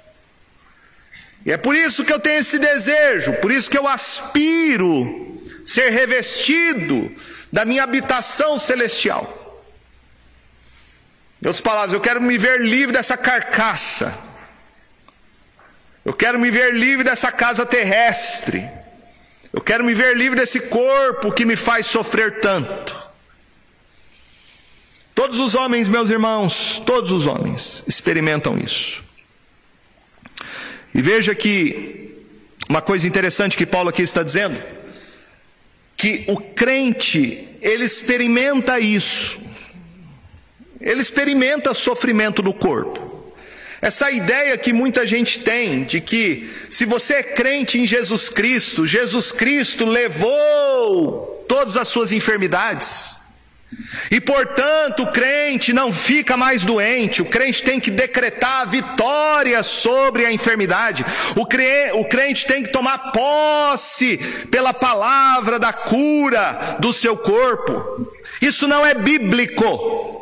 [1.45, 5.91] E é por isso que eu tenho esse desejo, por isso que eu aspiro ser
[5.91, 7.15] revestido
[7.53, 9.37] da minha habitação celestial.
[11.43, 14.17] Outras palavras, eu quero me ver livre dessa carcaça.
[16.03, 18.67] Eu quero me ver livre dessa casa terrestre.
[19.53, 22.99] Eu quero me ver livre desse corpo que me faz sofrer tanto.
[25.13, 29.03] Todos os homens, meus irmãos, todos os homens experimentam isso.
[30.93, 32.15] E veja que
[32.67, 34.57] uma coisa interessante que Paulo aqui está dizendo,
[35.97, 39.39] que o crente, ele experimenta isso.
[40.79, 43.33] Ele experimenta sofrimento no corpo.
[43.81, 48.87] Essa ideia que muita gente tem de que se você é crente em Jesus Cristo,
[48.87, 53.20] Jesus Cristo levou todas as suas enfermidades.
[54.09, 59.63] E portanto, o crente não fica mais doente, o crente tem que decretar a vitória
[59.63, 61.05] sobre a enfermidade,
[61.35, 64.17] o crente, o crente tem que tomar posse
[64.49, 68.11] pela palavra da cura do seu corpo.
[68.41, 70.21] Isso não é bíblico.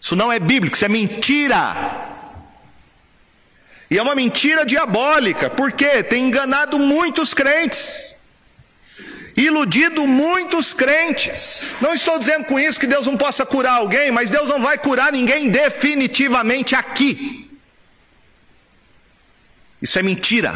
[0.00, 2.10] Isso não é bíblico, isso é mentira.
[3.90, 8.11] E é uma mentira diabólica, porque tem enganado muitos crentes,
[9.36, 11.74] iludido muitos crentes.
[11.80, 14.78] Não estou dizendo com isso que Deus não possa curar alguém, mas Deus não vai
[14.78, 17.50] curar ninguém definitivamente aqui.
[19.80, 20.54] Isso é mentira.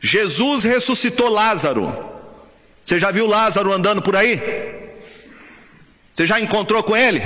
[0.00, 2.10] Jesus ressuscitou Lázaro.
[2.82, 4.40] Você já viu Lázaro andando por aí?
[6.12, 7.22] Você já encontrou com ele?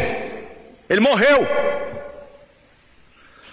[0.89, 1.47] Ele morreu.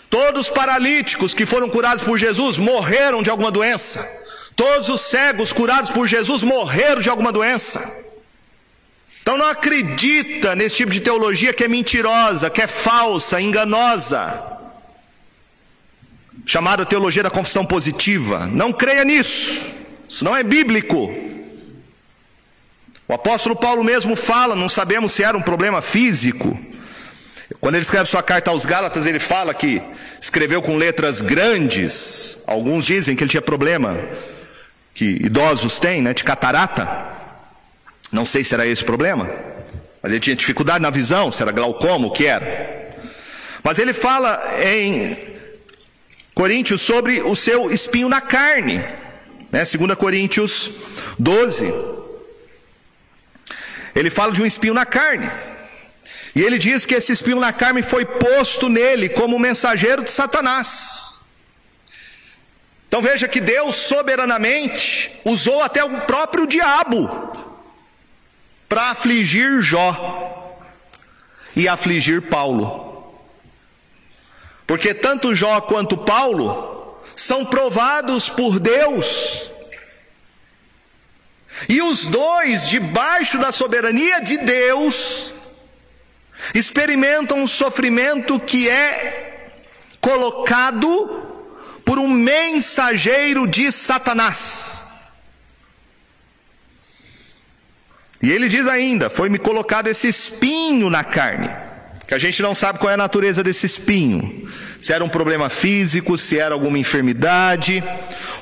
[0.10, 4.23] Todos os paralíticos que foram curados por Jesus morreram de alguma doença.
[4.56, 8.04] Todos os cegos curados por Jesus morreram de alguma doença.
[9.22, 14.52] Então não acredita nesse tipo de teologia que é mentirosa, que é falsa, enganosa.
[16.46, 18.46] Chamada teologia da confissão positiva.
[18.48, 19.66] Não creia nisso.
[20.10, 21.10] Isso não é bíblico.
[23.08, 26.58] O apóstolo Paulo mesmo fala, não sabemos se era um problema físico.
[27.62, 29.82] Quando ele escreve sua carta aos Gálatas, ele fala que
[30.20, 32.38] escreveu com letras grandes.
[32.46, 33.98] Alguns dizem que ele tinha problema
[34.94, 37.08] que idosos têm, né, de catarata.
[38.12, 39.30] Não sei se era esse o problema,
[40.02, 42.94] mas ele tinha dificuldade na visão, se era glaucoma, o que era.
[43.64, 45.18] Mas ele fala em
[46.36, 48.84] Coríntios sobre o seu espinho na carne,
[49.52, 49.64] né?
[49.64, 50.72] 2 Coríntios
[51.18, 51.74] 12.
[53.96, 55.30] Ele fala de um espinho na carne.
[56.36, 61.13] E ele diz que esse espinho na carne foi posto nele como mensageiro de Satanás.
[62.94, 67.10] Então veja que Deus soberanamente usou até o próprio diabo
[68.70, 70.60] para afligir Jó
[71.56, 73.18] e afligir Paulo.
[74.68, 79.50] Porque tanto Jó quanto Paulo são provados por Deus.
[81.68, 85.34] E os dois, debaixo da soberania de Deus,
[86.54, 89.50] experimentam um sofrimento que é
[90.00, 91.23] colocado
[91.86, 94.84] por um mensageiro de Satanás.
[98.22, 101.50] E ele diz ainda: Foi-me colocado esse espinho na carne,
[102.08, 104.50] que a gente não sabe qual é a natureza desse espinho.
[104.80, 107.84] Se era um problema físico, se era alguma enfermidade,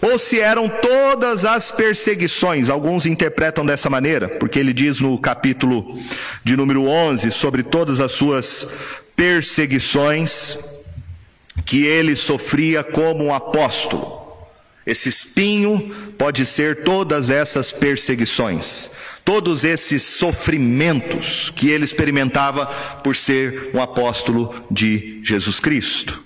[0.02, 2.70] ou se eram todas as perseguições.
[2.70, 6.00] Alguns interpretam dessa maneira, porque ele diz no capítulo
[6.44, 8.70] de número 11 sobre todas as suas
[9.16, 10.71] perseguições
[11.66, 14.22] que ele sofria como um apóstolo.
[14.86, 18.90] Esse espinho pode ser todas essas perseguições,
[19.24, 22.66] todos esses sofrimentos que ele experimentava
[23.04, 26.24] por ser um apóstolo de Jesus Cristo.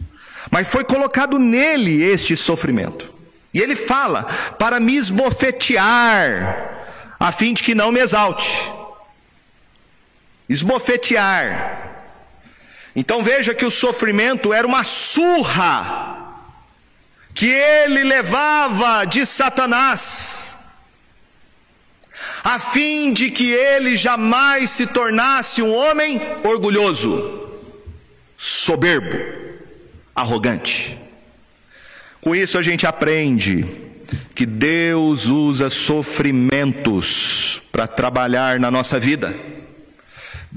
[0.50, 3.14] Mas foi colocado nele este sofrimento.
[3.54, 4.24] E ele fala
[4.58, 6.86] para me esbofetear,
[7.20, 8.50] a fim de que não me exalte.
[10.48, 11.85] Esbofetear.
[12.96, 16.16] Então veja que o sofrimento era uma surra
[17.34, 20.58] que ele levava de Satanás,
[22.42, 27.50] a fim de que ele jamais se tornasse um homem orgulhoso,
[28.38, 29.18] soberbo
[30.16, 30.98] arrogante.
[32.22, 33.66] Com isso a gente aprende
[34.34, 39.36] que Deus usa sofrimentos para trabalhar na nossa vida.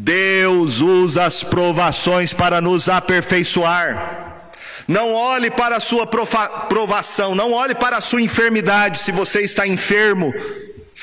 [0.01, 4.45] Deus usa as provações para nos aperfeiçoar.
[4.87, 9.67] Não olhe para a sua provação, não olhe para a sua enfermidade, se você está
[9.67, 10.33] enfermo,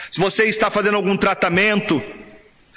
[0.10, 2.02] se você está fazendo algum tratamento.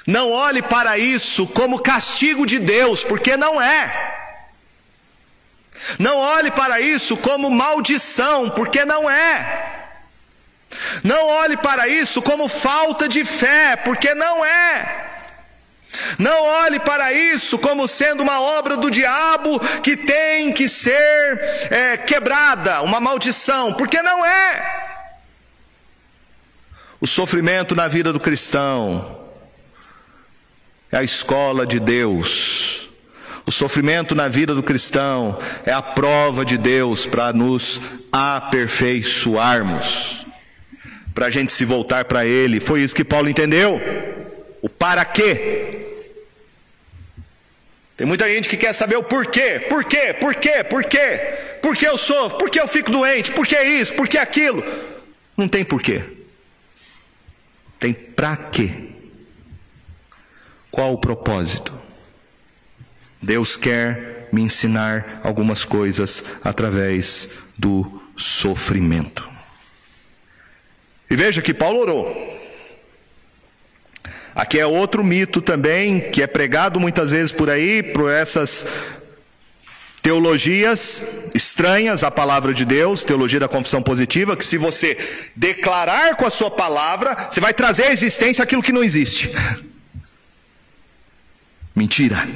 [0.09, 4.16] Não olhe para isso como castigo de Deus, porque não é.
[6.01, 9.87] Não olhe para isso como maldição, porque não é.
[11.05, 15.18] Não olhe para isso como falta de fé, porque não é.
[16.18, 21.97] Não olhe para isso como sendo uma obra do diabo que tem que ser é,
[21.97, 24.86] quebrada, uma maldição, porque não é.
[27.01, 29.18] O sofrimento na vida do cristão
[30.91, 32.89] é a escola de Deus
[33.49, 37.80] o sofrimento na vida do cristão é a prova de Deus para nos
[38.12, 40.26] aperfeiçoarmos,
[41.14, 42.61] para a gente se voltar para Ele.
[42.61, 43.80] Foi isso que Paulo entendeu.
[44.61, 45.86] O para quê?
[47.96, 51.76] Tem muita gente que quer saber o porquê, por quê, por quê, por quê, por
[51.76, 54.62] que eu sofro, por que eu fico doente, por que isso, por que aquilo.
[55.36, 56.04] Não tem porquê.
[57.78, 58.70] Tem para quê.
[60.70, 61.72] Qual o propósito?
[63.20, 69.28] Deus quer me ensinar algumas coisas através do sofrimento.
[71.11, 72.28] E veja que Paulo orou.
[74.39, 78.64] Aqui é outro mito também, que é pregado muitas vezes por aí, por essas
[80.01, 81.03] teologias
[81.34, 84.97] estranhas à palavra de Deus, teologia da confissão positiva, que se você
[85.34, 89.28] declarar com a sua palavra, você vai trazer à existência aquilo que não existe.
[91.74, 92.28] Mentira.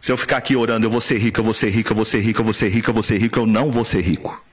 [0.00, 2.04] Se eu ficar aqui orando, eu vou ser rico, eu vou ser rico, eu vou
[2.04, 4.44] ser rico, eu vou ser rico, eu vou ser rico, eu não vou ser rico.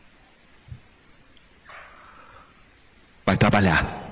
[3.32, 4.12] Vai trabalhar.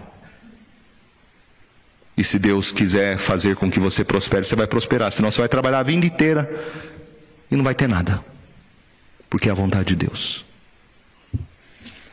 [2.15, 5.11] E se Deus quiser fazer com que você prospere, você vai prosperar.
[5.11, 6.49] Senão você vai trabalhar a vida inteira
[7.51, 8.23] e não vai ter nada.
[9.29, 10.45] Porque é a vontade de Deus.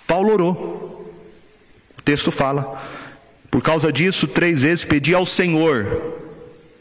[0.04, 1.14] Paulo orou.
[1.96, 2.84] O texto fala.
[3.52, 5.86] Por causa disso, três vezes pedi ao Senhor,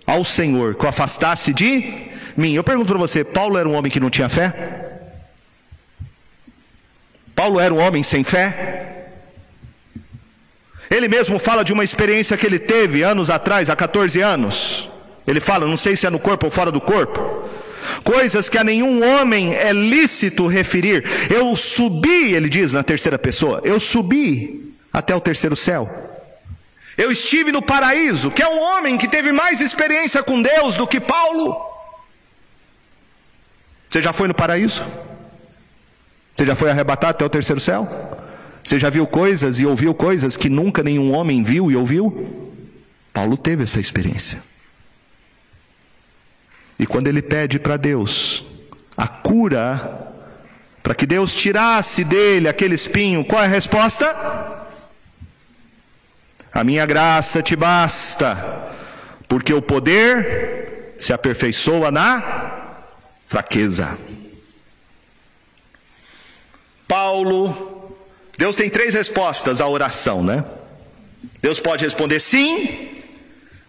[0.08, 2.54] ao Senhor, que o afastasse de mim.
[2.54, 5.12] Eu pergunto para você: Paulo era um homem que não tinha fé?
[7.36, 8.75] Paulo era um homem sem fé?
[10.90, 14.90] Ele mesmo fala de uma experiência que ele teve anos atrás, há 14 anos.
[15.28, 17.50] Ele fala, não sei se é no corpo ou fora do corpo.
[18.04, 21.04] Coisas que a nenhum homem é lícito referir.
[21.30, 25.90] Eu subi, ele diz na terceira pessoa, eu subi até o terceiro céu.
[26.98, 30.88] Eu estive no paraíso, que é um homem que teve mais experiência com Deus do
[30.88, 31.58] que Paulo.
[33.90, 34.84] Você já foi no paraíso?
[36.36, 37.88] Você já foi arrebatado até o terceiro céu?
[38.66, 42.50] Você já viu coisas e ouviu coisas que nunca nenhum homem viu e ouviu?
[43.14, 44.42] Paulo teve essa experiência.
[46.80, 48.44] E quando ele pede para Deus
[48.98, 50.12] a cura,
[50.82, 54.66] para que Deus tirasse dele aquele espinho, qual é a resposta?
[56.52, 58.74] A minha graça te basta,
[59.28, 62.80] porque o poder se aperfeiçoa na
[63.28, 63.96] fraqueza.
[66.88, 67.75] Paulo,
[68.38, 70.44] Deus tem três respostas à oração, né?
[71.42, 72.90] Deus pode responder sim,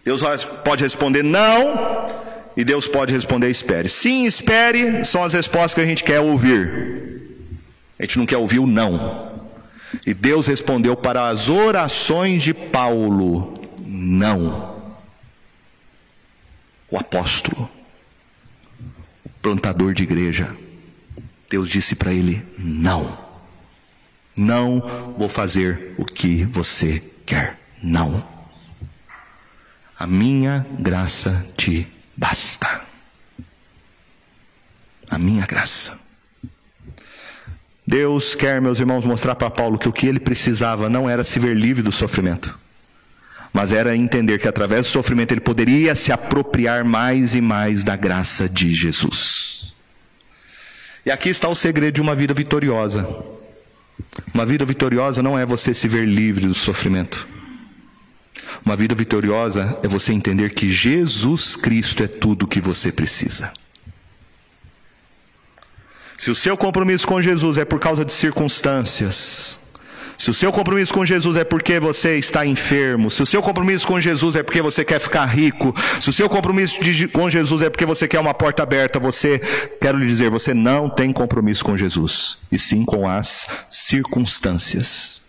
[0.03, 0.21] Deus
[0.63, 2.07] pode responder não,
[2.55, 3.87] e Deus pode responder espere.
[3.87, 7.21] Sim, espere são as respostas que a gente quer ouvir.
[7.99, 9.31] A gente não quer ouvir o não.
[10.05, 14.75] E Deus respondeu para as orações de Paulo: não.
[16.89, 17.69] O apóstolo,
[19.25, 20.55] o plantador de igreja,
[21.49, 23.26] Deus disse para ele: não.
[24.37, 27.59] Não vou fazer o que você quer.
[27.81, 28.23] Não.
[29.97, 32.81] A minha graça te basta.
[35.09, 35.99] A minha graça.
[37.85, 41.39] Deus quer, meus irmãos, mostrar para Paulo que o que ele precisava não era se
[41.39, 42.53] ver livre do sofrimento,
[43.53, 47.95] mas era entender que através do sofrimento ele poderia se apropriar mais e mais da
[47.95, 49.73] graça de Jesus.
[51.05, 53.07] E aqui está o segredo de uma vida vitoriosa.
[54.33, 57.27] Uma vida vitoriosa não é você se ver livre do sofrimento.
[58.65, 63.51] Uma vida vitoriosa é você entender que Jesus Cristo é tudo o que você precisa.
[66.17, 69.59] Se o seu compromisso com Jesus é por causa de circunstâncias,
[70.17, 73.85] se o seu compromisso com Jesus é porque você está enfermo, se o seu compromisso
[73.85, 77.61] com Jesus é porque você quer ficar rico, se o seu compromisso de, com Jesus
[77.61, 79.37] é porque você quer uma porta aberta, você,
[79.79, 85.21] quero lhe dizer, você não tem compromisso com Jesus, e sim com as circunstâncias.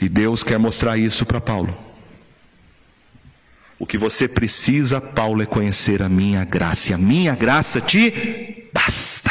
[0.00, 1.76] E Deus quer mostrar isso para Paulo.
[3.78, 6.90] O que você precisa, Paulo, é conhecer a minha graça.
[6.90, 9.30] E a minha graça te basta.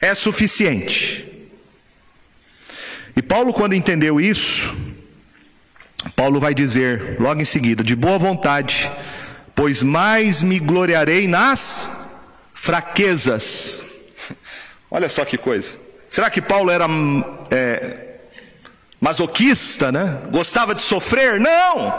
[0.00, 1.37] É suficiente.
[3.18, 4.72] E Paulo, quando entendeu isso,
[6.14, 8.88] Paulo vai dizer logo em seguida: de boa vontade,
[9.56, 11.90] pois mais me gloriarei nas
[12.54, 13.82] fraquezas.
[14.88, 15.72] Olha só que coisa.
[16.06, 16.86] Será que Paulo era
[17.50, 18.18] é,
[19.00, 20.20] masoquista, né?
[20.30, 21.40] Gostava de sofrer?
[21.40, 21.92] Não!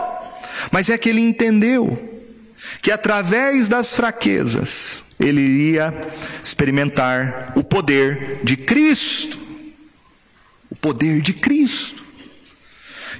[0.72, 2.24] Mas é que ele entendeu
[2.82, 5.94] que através das fraquezas ele ia
[6.42, 9.49] experimentar o poder de Cristo.
[10.82, 12.04] Poder de Cristo.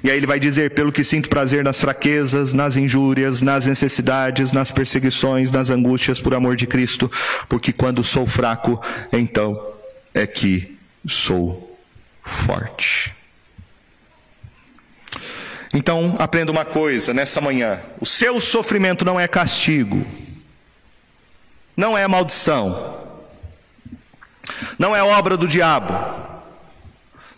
[0.02, 4.52] E aí ele vai dizer: pelo que sinto prazer nas fraquezas, nas injúrias, nas necessidades,
[4.52, 7.10] nas perseguições, nas angústias por amor de Cristo,
[7.48, 8.80] porque quando sou fraco,
[9.12, 9.74] então
[10.14, 11.78] é que sou
[12.22, 13.14] forte.
[15.72, 20.04] Então, aprenda uma coisa nessa manhã: o seu sofrimento não é castigo,
[21.76, 22.98] não é maldição,
[24.78, 26.29] não é obra do diabo,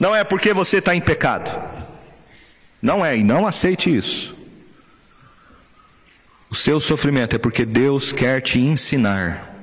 [0.02, 1.48] não é porque você está em pecado.
[2.82, 4.34] Não é, e não aceite isso.
[6.50, 9.54] O seu sofrimento é porque Deus quer te ensinar.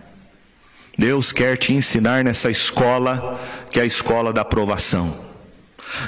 [0.98, 3.38] Deus quer te ensinar nessa escola
[3.70, 5.28] que é a escola da aprovação.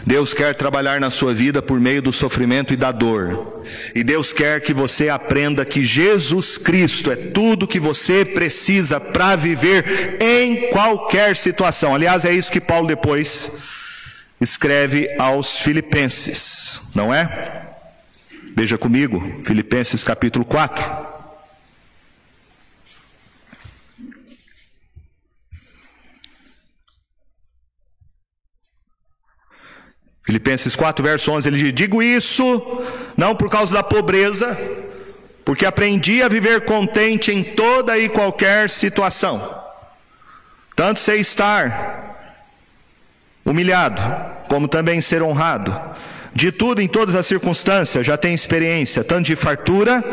[0.05, 3.65] Deus quer trabalhar na sua vida por meio do sofrimento e da dor.
[3.93, 9.35] E Deus quer que você aprenda que Jesus Cristo é tudo que você precisa para
[9.35, 11.93] viver em qualquer situação.
[11.93, 13.51] Aliás, é isso que Paulo depois
[14.41, 17.69] escreve aos Filipenses, não é?
[18.55, 21.11] Veja comigo, Filipenses capítulo 4.
[30.23, 32.83] Filipenses 4, verso 11, ele diz: Digo isso
[33.15, 34.57] não por causa da pobreza,
[35.45, 39.61] porque aprendi a viver contente em toda e qualquer situação.
[40.75, 42.10] Tanto sei estar
[43.45, 44.01] humilhado,
[44.47, 45.79] como também ser honrado.
[46.33, 50.03] De tudo, em todas as circunstâncias, já tenho experiência, tanto de fartura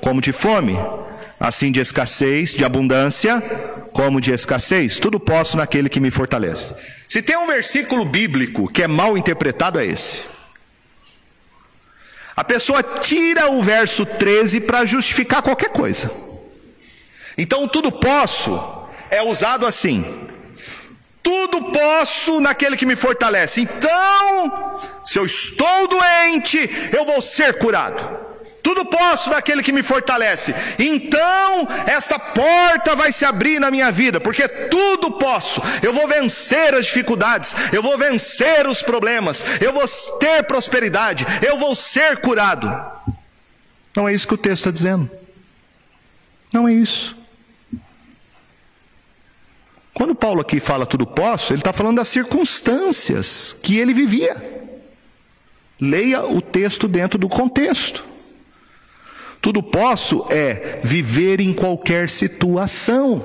[0.00, 0.76] como de fome,
[1.38, 3.40] assim de escassez, de abundância,
[3.92, 4.98] como de escassez.
[4.98, 6.74] Tudo posso naquele que me fortalece.
[7.08, 10.22] Se tem um versículo bíblico que é mal interpretado, é esse.
[12.36, 16.10] A pessoa tira o verso 13 para justificar qualquer coisa.
[17.36, 20.29] Então, tudo posso é usado assim.
[21.22, 23.60] Tudo posso naquele que me fortalece.
[23.60, 28.30] Então, se eu estou doente, eu vou ser curado.
[28.62, 30.54] Tudo posso naquele que me fortalece.
[30.78, 35.62] Então, esta porta vai se abrir na minha vida, porque tudo posso.
[35.82, 39.84] Eu vou vencer as dificuldades, eu vou vencer os problemas, eu vou
[40.18, 42.70] ter prosperidade, eu vou ser curado.
[43.96, 45.10] Não é isso que o texto está dizendo.
[46.52, 47.19] Não é isso.
[49.92, 54.36] Quando Paulo aqui fala tudo posso, ele está falando das circunstâncias que ele vivia.
[55.80, 58.04] Leia o texto dentro do contexto.
[59.40, 63.24] Tudo posso é viver em qualquer situação.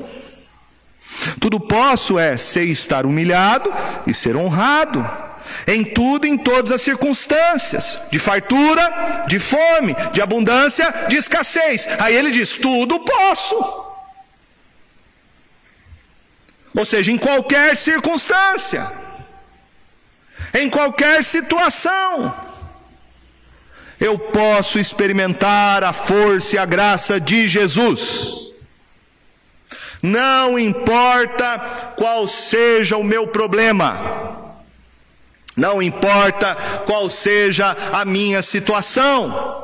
[1.39, 3.71] Tudo posso é ser estar humilhado
[4.07, 5.07] e ser honrado.
[5.67, 11.87] Em tudo, em todas as circunstâncias, de fartura, de fome, de abundância, de escassez.
[11.99, 13.84] Aí ele diz: tudo posso.
[16.75, 18.91] Ou seja, em qualquer circunstância,
[20.53, 22.33] em qualquer situação
[23.99, 28.51] eu posso experimentar a força e a graça de Jesus.
[30.01, 34.53] Não importa qual seja o meu problema,
[35.55, 36.55] não importa
[36.85, 39.63] qual seja a minha situação,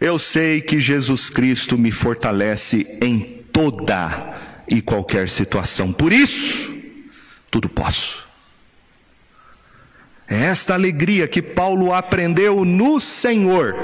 [0.00, 5.92] eu sei que Jesus Cristo me fortalece em toda e qualquer situação.
[5.92, 6.72] Por isso,
[7.50, 8.26] tudo posso.
[10.28, 13.74] É esta alegria que Paulo aprendeu no Senhor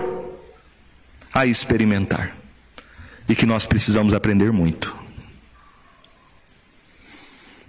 [1.32, 2.37] a experimentar
[3.28, 4.95] e que nós precisamos aprender muito.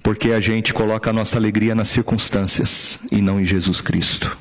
[0.04, 4.38] Porque a gente coloca a nossa alegria nas circunstâncias e não em Jesus Cristo.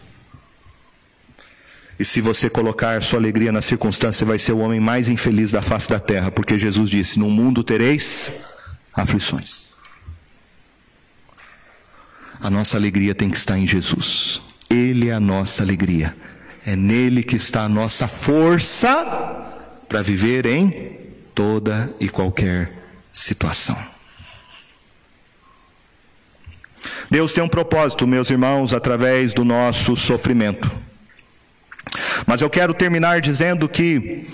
[1.98, 5.52] E se você colocar sua alegria na circunstância, você vai ser o homem mais infeliz
[5.52, 8.32] da face da terra, porque Jesus disse: No mundo tereis
[8.94, 9.74] aflições.
[12.40, 14.40] A nossa alegria tem que estar em Jesus.
[14.68, 16.16] Ele é a nossa alegria.
[16.66, 18.90] É nele que está a nossa força
[19.88, 20.98] para viver em
[21.34, 22.72] toda e qualquer
[23.12, 23.76] situação.
[27.10, 30.70] Deus tem um propósito, meus irmãos, através do nosso sofrimento.
[32.26, 34.26] Mas eu quero terminar dizendo que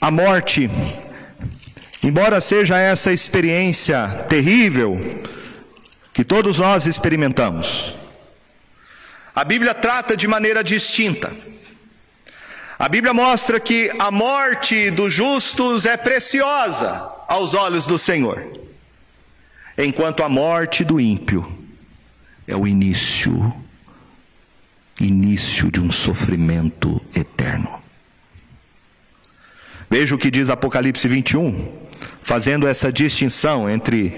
[0.00, 0.70] a morte,
[2.04, 4.98] embora seja essa experiência terrível,
[6.12, 7.94] que todos nós experimentamos.
[9.34, 11.32] A Bíblia trata de maneira distinta.
[12.78, 18.44] A Bíblia mostra que a morte dos justos é preciosa aos olhos do Senhor,
[19.76, 21.46] enquanto a morte do ímpio
[22.46, 23.54] é o início
[25.00, 27.82] início de um sofrimento eterno.
[29.88, 31.87] Veja o que diz Apocalipse 21,
[32.28, 34.14] fazendo essa distinção entre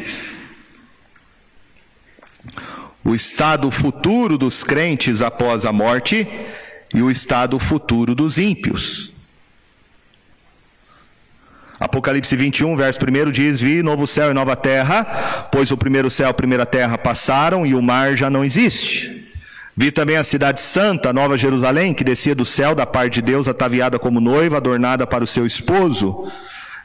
[3.04, 6.26] o estado futuro dos crentes após a morte
[6.92, 9.12] e o estado futuro dos ímpios.
[11.78, 15.04] Apocalipse 21, verso 1 diz: Vi novo céu e nova terra,
[15.52, 19.32] pois o primeiro céu e a primeira terra passaram e o mar já não existe.
[19.76, 23.46] Vi também a cidade santa, Nova Jerusalém, que descia do céu da parte de Deus,
[23.46, 26.28] ataviada como noiva, adornada para o seu esposo.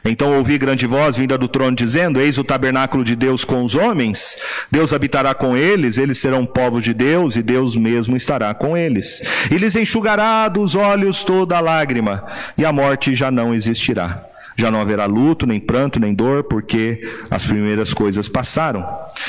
[0.08, 3.74] Então ouvi grande voz vinda do trono dizendo: Eis o tabernáculo de Deus com os
[3.74, 4.36] homens,
[4.70, 9.22] Deus habitará com eles, eles serão povo de Deus e Deus mesmo estará com eles.
[9.50, 12.24] E lhes enxugará dos olhos toda lágrima,
[12.56, 14.35] e a morte já não existirá.
[14.58, 18.82] Já não haverá luto, nem pranto, nem dor, porque as primeiras coisas passaram.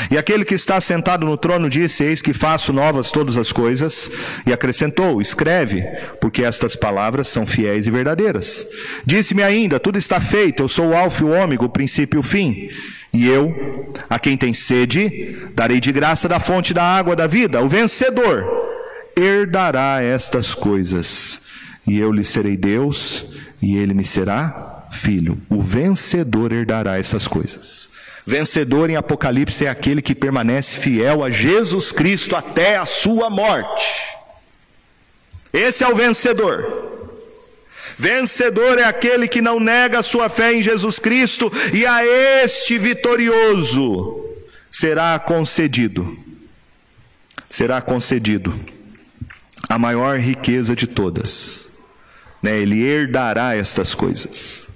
[0.10, 4.10] E aquele que está sentado no trono disse: Eis que faço novas todas as coisas.
[4.46, 5.82] E acrescentou: Escreve,
[6.22, 8.66] porque estas palavras são fiéis e verdadeiras.
[9.06, 12.22] Disse-me ainda: Tudo está feito, eu sou o Alfa e o Ômega, o princípio e
[12.22, 12.70] o fim.
[13.12, 17.62] E eu, a quem tem sede, darei de graça da fonte da água da vida.
[17.62, 18.46] O vencedor
[19.18, 21.42] herdará estas coisas.
[21.86, 23.26] E eu lhe serei Deus,
[23.62, 25.42] e ele me será filho.
[25.50, 27.90] O vencedor herdará essas coisas.
[28.26, 33.86] Vencedor em Apocalipse é aquele que permanece fiel a Jesus Cristo até a sua morte.
[35.54, 37.16] Esse é o vencedor.
[37.98, 44.26] Vencedor é aquele que não nega sua fé em Jesus Cristo, e a este vitorioso
[44.70, 46.20] será concedido,
[47.50, 48.54] será concedido
[49.70, 51.70] a maior riqueza de todas.
[52.44, 52.58] Né?
[52.58, 54.67] Ele herdará estas coisas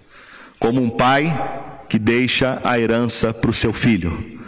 [0.61, 4.39] como um pai que deixa a herança para o seu filho.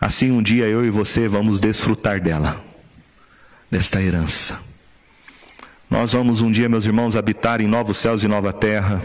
[0.00, 2.64] Assim um dia eu e você vamos desfrutar dela,
[3.68, 4.60] desta herança.
[5.90, 9.02] Nós vamos um dia, meus irmãos, habitar em novos céus e nova terra.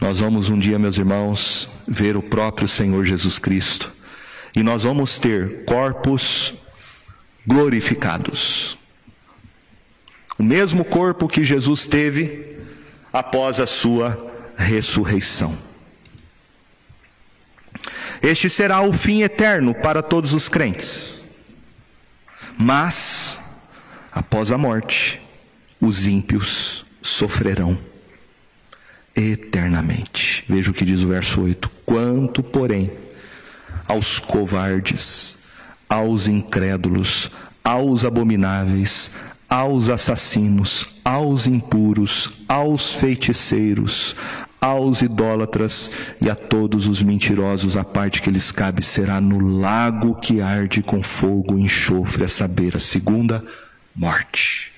[0.00, 3.92] Nós vamos um dia, meus irmãos, ver o próprio Senhor Jesus Cristo.
[4.56, 6.52] E nós vamos ter corpos
[7.46, 8.76] glorificados.
[10.36, 12.56] O mesmo corpo que Jesus teve
[13.12, 15.56] após a sua ressurreição.
[18.22, 21.24] Este será o fim eterno para todos os crentes.
[22.58, 23.40] Mas,
[24.12, 25.20] após a morte,
[25.80, 27.78] os ímpios sofrerão
[29.16, 30.44] eternamente.
[30.48, 32.92] Veja o que diz o verso 8: Quanto, porém,
[33.88, 35.38] aos covardes,
[35.88, 37.30] aos incrédulos,
[37.64, 39.10] aos abomináveis,
[39.50, 44.14] aos assassinos, aos impuros, aos feiticeiros,
[44.60, 45.90] aos idólatras
[46.20, 50.82] e a todos os mentirosos, a parte que lhes cabe será no lago que arde
[50.82, 53.44] com fogo e enxofre, a saber, a segunda
[53.96, 54.70] morte.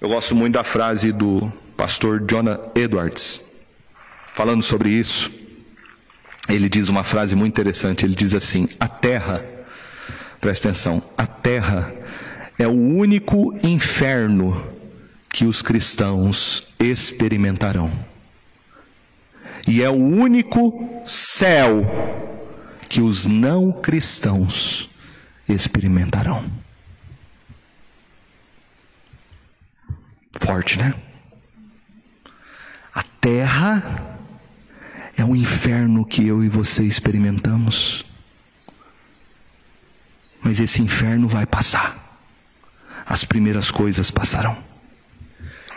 [0.00, 3.40] Eu gosto muito da frase do pastor Jonah Edwards,
[4.34, 5.30] falando sobre isso.
[6.48, 8.04] Ele diz uma frase muito interessante.
[8.04, 9.44] Ele diz assim: A terra,
[10.40, 12.01] presta atenção, a terra
[12.62, 14.72] é o único inferno
[15.32, 17.90] que os cristãos experimentarão
[19.66, 21.82] e é o único céu
[22.88, 24.90] que os não cristãos
[25.48, 26.44] experimentarão.
[30.36, 30.94] Forte, né?
[32.92, 34.18] A terra
[35.16, 38.04] é um inferno que eu e você experimentamos.
[40.42, 42.01] Mas esse inferno vai passar.
[43.06, 44.56] As primeiras coisas passarão.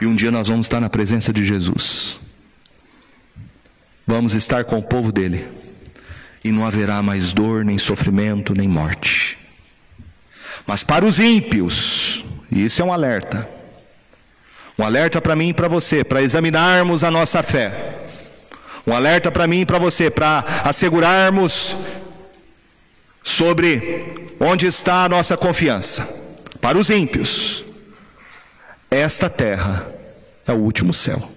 [0.01, 2.19] E um dia nós vamos estar na presença de Jesus.
[4.05, 5.47] Vamos estar com o povo dele.
[6.43, 9.37] E não haverá mais dor, nem sofrimento, nem morte.
[10.67, 13.49] Mas para os ímpios, e isso é um alerta.
[14.77, 18.05] Um alerta para mim e para você, para examinarmos a nossa fé.
[18.85, 21.75] Um alerta para mim e para você, para assegurarmos
[23.23, 26.24] sobre onde está a nossa confiança.
[26.61, 27.63] Para os ímpios,
[28.89, 29.87] esta terra
[30.47, 31.31] é o último céu.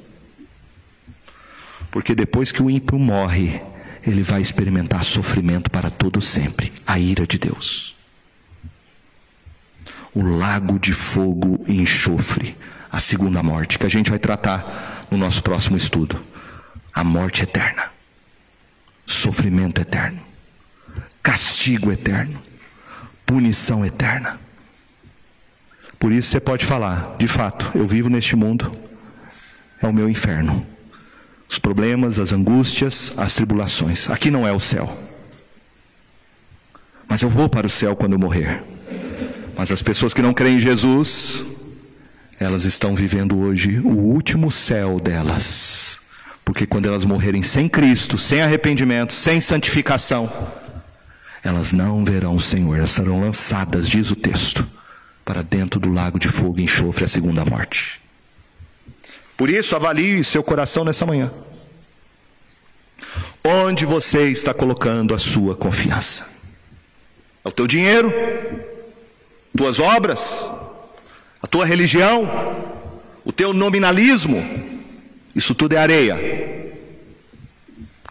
[1.90, 3.60] Porque depois que o ímpio morre,
[4.06, 7.96] ele vai experimentar sofrimento para todo sempre a ira de Deus.
[10.14, 12.56] O lago de fogo e enxofre,
[12.90, 16.24] a segunda morte, que a gente vai tratar no nosso próximo estudo.
[16.92, 17.92] A morte eterna,
[19.06, 20.20] sofrimento eterno,
[21.22, 22.42] castigo eterno,
[23.24, 24.40] punição eterna.
[25.99, 28.70] Por isso você pode falar, de fato, eu vivo neste mundo,
[29.82, 30.66] é o meu inferno
[31.49, 34.11] os problemas, as angústias, as tribulações.
[34.11, 34.96] Aqui não é o céu.
[37.09, 38.62] Mas eu vou para o céu quando eu morrer.
[39.57, 41.44] Mas as pessoas que não creem em Jesus,
[42.38, 45.99] elas estão vivendo hoje o último céu delas.
[46.44, 50.30] Porque quando elas morrerem sem Cristo, sem arrependimento, sem santificação,
[51.42, 54.68] elas não verão o Senhor, elas serão lançadas, diz o texto,
[55.28, 58.00] para dentro do lago de fogo e enxofre, a segunda morte.
[59.36, 61.30] Por isso, avalie seu coração nessa manhã.
[63.44, 66.26] Onde você está colocando a sua confiança?
[67.44, 68.10] É o teu dinheiro?
[69.54, 70.50] Tuas obras?
[71.42, 72.26] A tua religião?
[73.22, 74.42] O teu nominalismo?
[75.36, 76.38] Isso tudo é areia.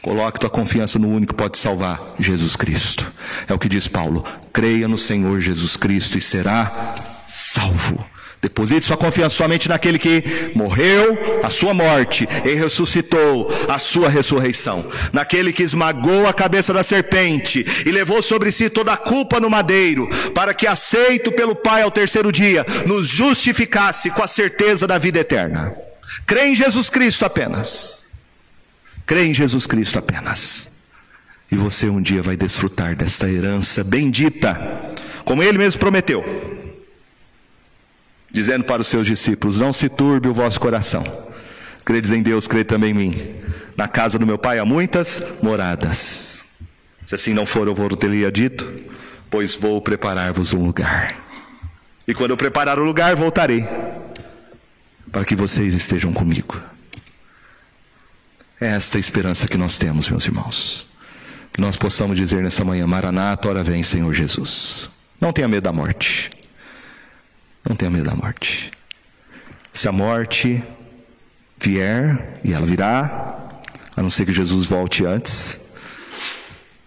[0.03, 3.11] Coloque tua confiança no único que pode salvar, Jesus Cristo.
[3.47, 6.93] É o que diz Paulo: creia no Senhor Jesus Cristo e será
[7.27, 8.05] salvo.
[8.39, 10.23] Deposite sua confiança somente naquele que
[10.53, 14.89] morreu a sua morte e ressuscitou a sua ressurreição.
[15.11, 19.49] Naquele que esmagou a cabeça da serpente e levou sobre si toda a culpa no
[19.49, 24.99] madeiro, para que, aceito pelo Pai ao terceiro dia, nos justificasse com a certeza da
[24.99, 25.75] vida eterna.
[26.25, 28.05] Crê em Jesus Cristo apenas.
[29.05, 30.69] Crê em Jesus Cristo apenas.
[31.51, 36.56] E você um dia vai desfrutar desta herança bendita, como ele mesmo prometeu
[38.37, 41.03] dizendo para os seus discípulos: Não se turbe o vosso coração.
[41.83, 43.35] Credes em Deus, crede também em mim.
[43.75, 46.39] Na casa do meu pai há muitas moradas.
[47.05, 48.71] Se assim não for, eu vou teria dito,
[49.29, 51.15] pois vou preparar-vos um lugar.
[52.07, 53.65] E quando eu preparar o lugar, voltarei,
[55.11, 56.61] para que vocês estejam comigo.
[58.61, 60.87] É esta a esperança que nós temos, meus irmãos.
[61.53, 64.89] Que nós possamos dizer nessa manhã: Maranata, ora vem, Senhor Jesus.
[65.19, 66.29] Não tenha medo da morte.
[67.67, 68.71] Não tenha medo da morte.
[69.73, 70.63] Se a morte
[71.59, 73.59] vier, e ela virá,
[73.95, 75.59] a não ser que Jesus volte antes,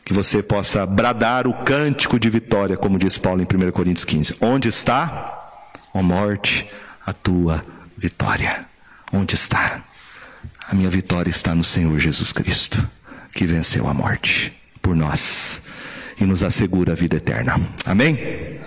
[0.05, 4.37] que você possa bradar o cântico de vitória, como diz Paulo em 1 Coríntios 15.
[4.41, 5.53] Onde está,
[5.93, 6.69] ó morte,
[7.05, 7.65] a tua
[7.97, 8.65] vitória?
[9.13, 9.85] Onde está?
[10.69, 12.89] A minha vitória está no Senhor Jesus Cristo,
[13.33, 15.63] que venceu a morte por nós
[16.19, 17.61] e nos assegura a vida eterna.
[17.85, 18.60] Amém?